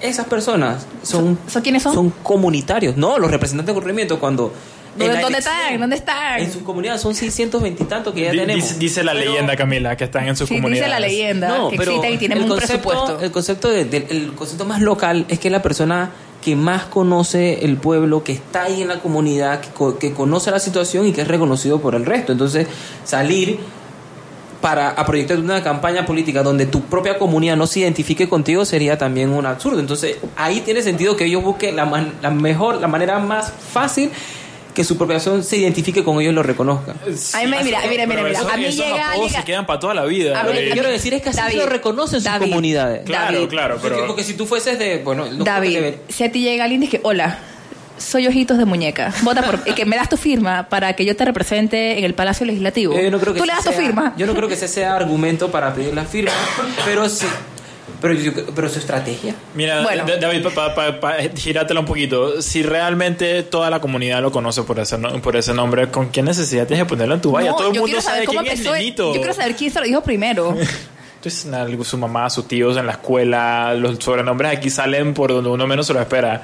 [0.00, 1.94] esas personas son, ¿Son quiénes son?
[1.94, 2.96] Son comunitarios.
[2.96, 4.52] No, los representantes de corregimiento cuando...
[4.96, 5.78] ¿Dónde, están?
[5.78, 6.40] ¿Dónde están?
[6.40, 8.76] En su comunidad son 620 y tanto que ya tenemos.
[8.76, 10.70] Dice, la leyenda, Camila, que están en su comunidad.
[10.70, 13.20] Dice la leyenda que existen y tienen un presupuesto.
[13.20, 16.10] El concepto, el concepto más local es que la persona
[16.42, 20.58] que más conoce el pueblo, que está ahí en la comunidad, que, que conoce la
[20.58, 22.32] situación y que es reconocido por el resto.
[22.32, 22.66] Entonces,
[23.04, 23.60] salir
[24.60, 28.98] para a proyectar una campaña política donde tu propia comunidad no se identifique contigo sería
[28.98, 29.80] también un absurdo.
[29.80, 34.10] Entonces ahí tiene sentido que ellos busquen la, la mejor, la manera más fácil
[34.74, 36.94] que su población se identifique con ellos y lo reconozca.
[37.34, 39.30] Ay, mira, mira, mira, mira, A mí llega alguien...
[39.30, 40.42] se quedan para toda la vida.
[40.42, 43.04] lo que quiero decir es que así lo reconocen sus comunidades.
[43.04, 44.06] Claro, claro, pero...
[44.06, 44.98] Porque, si tú fueses de...
[44.98, 47.38] Bueno, David, si a ti llega alguien y dice, hola,
[48.00, 49.12] soy ojitos de muñeca.
[49.22, 52.46] Vota por que me das tu firma para que yo te represente en el Palacio
[52.46, 52.94] Legislativo.
[52.94, 54.14] Eh, no creo que Tú le das tu firma.
[54.16, 56.32] Yo no creo que ese sea argumento para pedir la firma,
[56.84, 57.26] pero sí.
[58.00, 59.34] Pero, pero su estrategia.
[59.54, 59.82] Mira,
[60.20, 62.40] David, para girátela un poquito.
[62.40, 66.66] Si realmente toda la comunidad lo conoce por ese, por ese nombre, ¿con qué necesidad
[66.66, 67.52] tienes de ponerlo en tu valla?
[67.52, 69.14] Todo el mundo sabe quién es Nenito.
[69.14, 70.56] Yo quiero saber quién se lo dijo primero.
[71.22, 75.66] Entonces, su mamá, sus tíos en la escuela, los sobrenombres aquí salen por donde uno
[75.66, 76.42] menos se lo espera.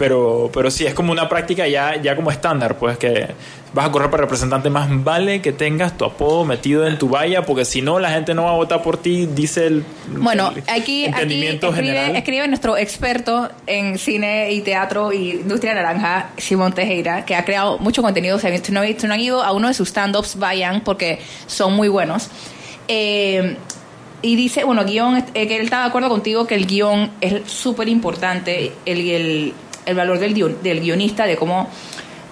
[0.00, 3.34] Pero, pero sí, es como una práctica ya, ya como estándar, pues que
[3.74, 7.44] vas a correr para representante, más vale que tengas tu apodo metido en tu valla,
[7.44, 9.84] porque si no, la gente no va a votar por ti, dice el.
[10.08, 16.72] Bueno, aquí, aquí escribe, escribe, nuestro experto en cine y teatro y industria naranja, Simón
[16.72, 18.38] Tejera, que ha creado mucho contenido.
[18.38, 22.30] Si no, no han ido a uno de sus stand-ups, vayan, porque son muy buenos.
[22.88, 23.54] Eh,
[24.22, 27.50] y dice, bueno, guion, eh, que él está de acuerdo contigo que el guion es
[27.50, 29.54] súper importante, el, el,
[29.86, 31.68] el, valor del, del guionista, de cómo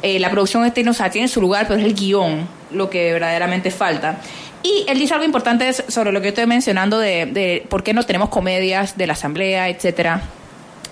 [0.03, 3.13] eh, la producción este, o sea, tiene su lugar, pero es el guion lo que
[3.13, 4.21] verdaderamente falta.
[4.63, 8.03] Y él dice algo importante sobre lo que estoy mencionando de, de por qué no
[8.03, 10.23] tenemos comedias de la asamblea, etcétera.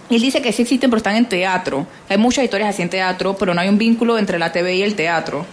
[0.09, 1.87] Él dice que sí existen, pero están en teatro.
[2.09, 4.83] Hay muchas historias así en teatro, pero no hay un vínculo entre la TV y
[4.83, 5.45] el teatro.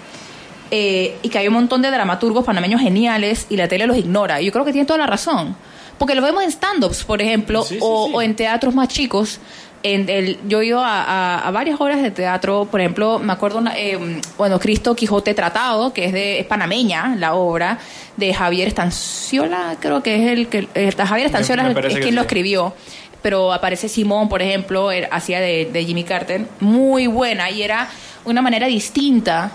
[0.70, 4.42] Eh, y que hay un montón de dramaturgos panameños geniales y la tele los ignora.
[4.42, 5.56] Y yo creo que tiene toda la razón.
[5.98, 9.40] Porque lo vemos en stand-ups, por ejemplo, o, en teatros más chicos.
[9.84, 14.22] En el, yo he ido a, varias obras de teatro, por ejemplo, me acuerdo, eh,
[14.38, 17.80] bueno, Cristo Quijote Tratado, que es de panameña, la obra,
[18.16, 22.74] de Javier Estanciola, creo que es el que, eh, Javier Estanciola es, quien lo escribió.
[23.22, 27.90] Pero aparece Simón, por ejemplo, hacía de, de, Jimmy Carter, muy buena y era
[28.26, 29.52] una manera distinta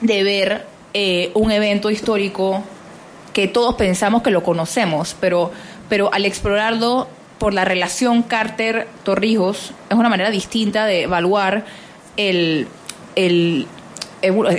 [0.00, 2.62] de ver eh, un evento histórico
[3.32, 5.50] que todos pensamos que lo conocemos, pero,
[5.88, 7.08] pero al explorarlo
[7.38, 11.64] por la relación Carter-Torrijos es una manera distinta de evaluar
[12.16, 12.68] el,
[13.16, 13.66] el,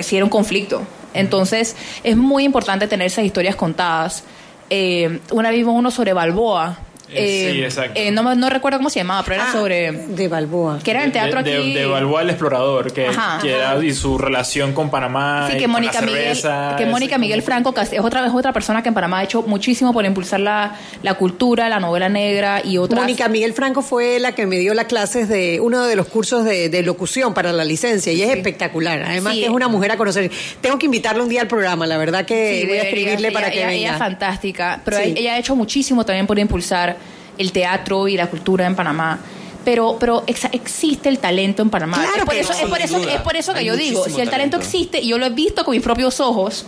[0.01, 0.81] si era un conflicto.
[1.13, 4.23] Entonces es muy importante tener esas historias contadas.
[4.69, 6.77] Eh, una vez vimos uno sobre Balboa,
[7.11, 7.99] eh, sí, exacto.
[7.99, 9.91] Eh, no, no, recuerdo cómo se llamaba, pero era ah, sobre.
[9.91, 10.79] De Balboa.
[10.83, 11.73] Que era el teatro de, aquí.
[11.73, 15.49] De, Balboa el explorador, que, era, y su relación con Panamá.
[15.51, 16.37] Sí, que Mónica Miguel.
[16.77, 19.93] Que Mónica Miguel Franco es otra vez otra persona que en Panamá ha hecho muchísimo
[19.93, 23.01] por impulsar la, la cultura, la novela negra y otras.
[23.01, 26.43] Mónica Miguel Franco fue la que me dio las clases de uno de los cursos
[26.43, 29.03] de, de locución para la licencia y es espectacular.
[29.03, 30.31] Además, que es una mujer a conocer.
[30.61, 33.59] Tengo que invitarla un día al programa, la verdad que voy a escribirle para que
[33.59, 33.73] venga.
[33.73, 36.97] Ella es fantástica, pero ella ha hecho muchísimo también por impulsar
[37.37, 39.19] el teatro y la cultura en Panamá.
[39.63, 42.05] Pero, pero existe el talento en Panamá.
[42.15, 44.57] es, por eso, es, por eso, es por eso que yo digo, si el talento,
[44.57, 46.65] existe, y yo lo he visto con mis propios ojos,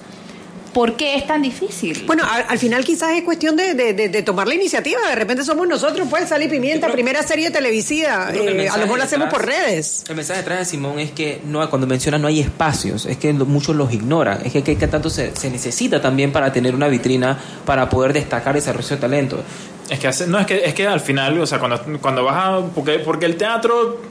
[0.77, 2.03] ¿Por qué es tan difícil?
[2.05, 4.99] Bueno, al, final quizás es cuestión de, tomar la iniciativa.
[5.09, 8.29] De repente somos nosotros, pues, Sal y Pimienta, primera serie televisiva.
[8.31, 10.03] Eh, a lo mejor la hacemos por redes.
[10.07, 13.33] El mensaje detrás de Simón es que no, cuando menciona no hay espacios, es que
[13.33, 14.45] muchos los ignoran.
[14.45, 18.67] Es que, que, tanto se, necesita también para tener una vitrina para poder destacar ese
[18.67, 19.43] desarrollo de talento.
[19.89, 22.61] Es que, no, es que, es que al final, o sea, cuando, cuando vas a.
[22.73, 24.01] Porque, porque el teatro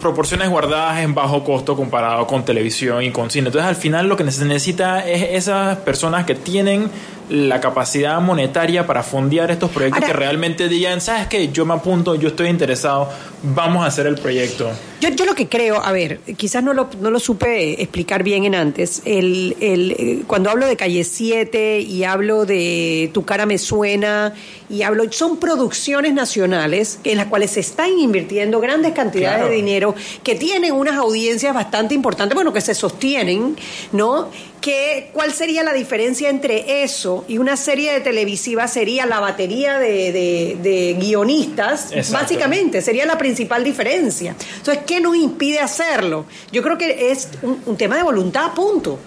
[0.00, 3.48] proporciones guardadas en bajo costo comparado con televisión y con cine.
[3.48, 6.90] Entonces al final lo que se necesita es esas personas que tienen
[7.28, 11.48] la capacidad monetaria para fondear estos proyectos que realmente digan, ¿sabes qué?
[11.48, 13.08] Yo me apunto, yo estoy interesado,
[13.42, 14.70] vamos a hacer el proyecto.
[15.00, 18.44] Yo, yo lo que creo, a ver, quizás no lo, no lo supe explicar bien
[18.44, 23.44] en antes, el, el, eh, cuando hablo de Calle 7 y hablo de Tu cara
[23.44, 24.32] me suena
[24.68, 29.94] y hablo, son producciones nacionales en las cuales se están invirtiendo grandes cantidades de dinero,
[30.22, 33.56] que tienen unas audiencias bastante importantes, bueno, que se sostienen,
[33.92, 34.30] ¿no?
[34.60, 38.68] Que, ¿Cuál sería la diferencia entre eso y una serie de televisiva?
[38.68, 44.34] Sería la batería de, guionistas, básicamente, sería la principal diferencia.
[44.56, 46.26] Entonces, ¿qué nos impide hacerlo?
[46.52, 48.98] Yo creo que es un, tema de voluntad, punto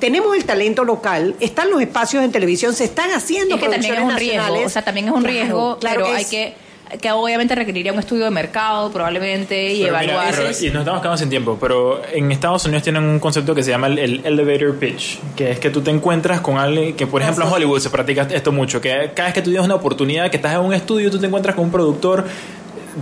[0.00, 3.94] tenemos el talento local, están los espacios en televisión, se están haciendo es que también
[3.94, 6.54] es un riesgo, o sea, también es un riesgo, claro, pero hay que
[7.00, 10.34] que obviamente requeriría un estudio de mercado probablemente y evaluar.
[10.34, 13.70] y nos estamos quedando sin tiempo, pero en Estados Unidos tienen un concepto que se
[13.70, 17.44] llama el, elevator pitch, que es que tú te encuentras con alguien que, por ejemplo,
[17.44, 20.36] en Hollywood se practica esto mucho, que cada vez que tú tienes una oportunidad, que
[20.36, 22.24] estás en un estudio, tú te encuentras con un productor.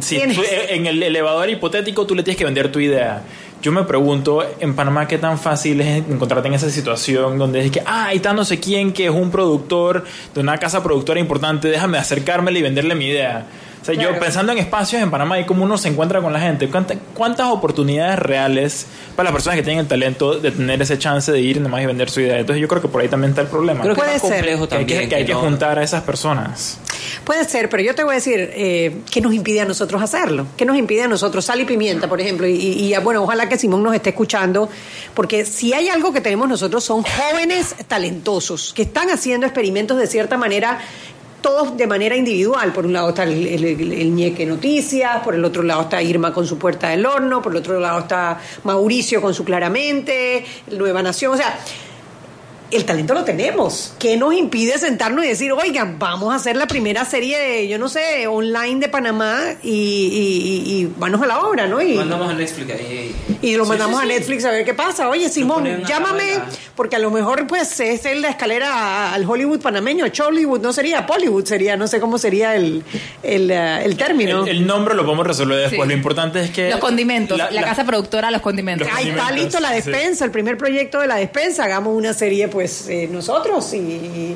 [0.01, 3.23] Si en el elevador hipotético tú le tienes que vender tu idea.
[3.63, 7.71] Yo me pregunto en Panamá qué tan fácil es encontrarte en esa situación donde es
[7.71, 11.19] que, ah, ahí está no sé quién que es un productor de una casa productora
[11.19, 13.47] importante, déjame acercármele y venderle mi idea
[13.95, 16.69] yo pensando en espacios en Panamá y cómo uno se encuentra con la gente,
[17.15, 21.41] ¿cuántas, oportunidades reales para las personas que tienen el talento de tener ese chance de
[21.41, 22.39] ir nomás y vender su idea?
[22.39, 23.83] Entonces yo creo que por ahí también está el problema.
[23.83, 24.45] Creo que Puede ser.
[24.87, 26.79] que, hay que, juntar a esas personas.
[27.25, 30.47] Puede ser, pero yo te voy a decir, eh, ¿qué nos impide a nosotros hacerlo?
[30.57, 31.45] ¿Qué nos impide a nosotros?
[31.45, 34.69] Sal y pimienta, por ejemplo, y, y, bueno, ojalá que Simón nos esté escuchando,
[35.15, 40.07] porque si hay algo que tenemos nosotros son jóvenes talentosos que están haciendo experimentos de
[40.07, 40.79] cierta manera
[41.47, 42.73] todos de manera individual.
[42.73, 46.59] Por un lado está el, ñeque Noticias, por el otro lado está Irma con su
[46.59, 51.35] puerta del horno, por el otro lado está Mauricio con su claramente, Nueva Nación.
[51.35, 51.57] O sea,
[52.71, 53.95] el talento lo tenemos.
[53.99, 57.79] ¿Qué nos impide sentarnos y decir, oigan, vamos a hacer la primera serie de, yo
[57.79, 61.81] no sé, online de Panamá y, y, y, vamos a la obra, ¿no?
[61.81, 62.73] Y, mandamos a Netflix
[63.43, 65.09] Y lo mandamos a Netflix a ver qué pasa.
[65.09, 66.41] Oye, Simón, llámame,
[66.75, 71.45] porque a lo mejor pues es la escalera al Hollywood panameño, Chollywood, no sería Pollywood,
[71.45, 72.83] sería, no sé cómo sería el,
[73.23, 74.45] el, eh, término.
[74.47, 75.89] El, nombre lo podemos resolver después.
[75.89, 76.71] Lo importante es que...
[76.71, 78.89] Los condimentos, la, casa productora, los condimentos.
[78.93, 81.65] Ahí está listo la despensa, el primer proyecto de la despensa.
[81.65, 84.35] Hagamos una serie pues eh, nosotros y,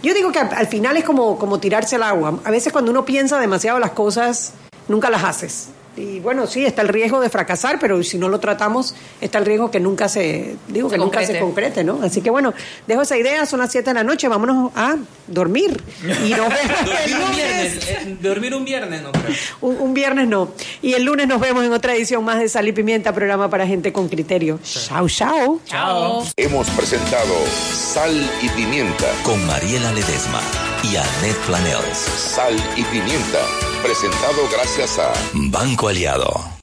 [0.00, 2.38] yo digo que al, final es como, como tirarse al agua.
[2.44, 4.52] A veces cuando uno piensa demasiado las cosas,
[4.86, 5.70] nunca las haces.
[5.96, 9.46] Y bueno, sí, está el riesgo de fracasar, pero si no lo tratamos, está el
[9.46, 12.00] riesgo que nunca se, digo, que nunca se concrete, ¿no?
[12.02, 12.52] Así que bueno,
[12.86, 15.82] dejo esa idea, son las 7 de la noche, vámonos a dormir.
[16.24, 19.34] Y nos vemos dormir un viernes, eh, dormir un viernes no creo.
[19.62, 20.50] Un, viernes no.
[20.82, 23.66] Y el lunes nos vemos en otra edición más de Sal y Pimienta, programa para
[23.66, 24.60] gente con criterio.
[24.62, 25.60] Chao, chao.
[25.64, 26.24] Chao.
[26.36, 27.34] Hemos presentado
[27.72, 30.40] Sal y Pimienta con Mariela Ledesma
[30.92, 31.98] y Annette Planels.
[31.98, 33.40] Sal y Pimienta
[33.82, 36.46] presentado gracias a Banco Aliado.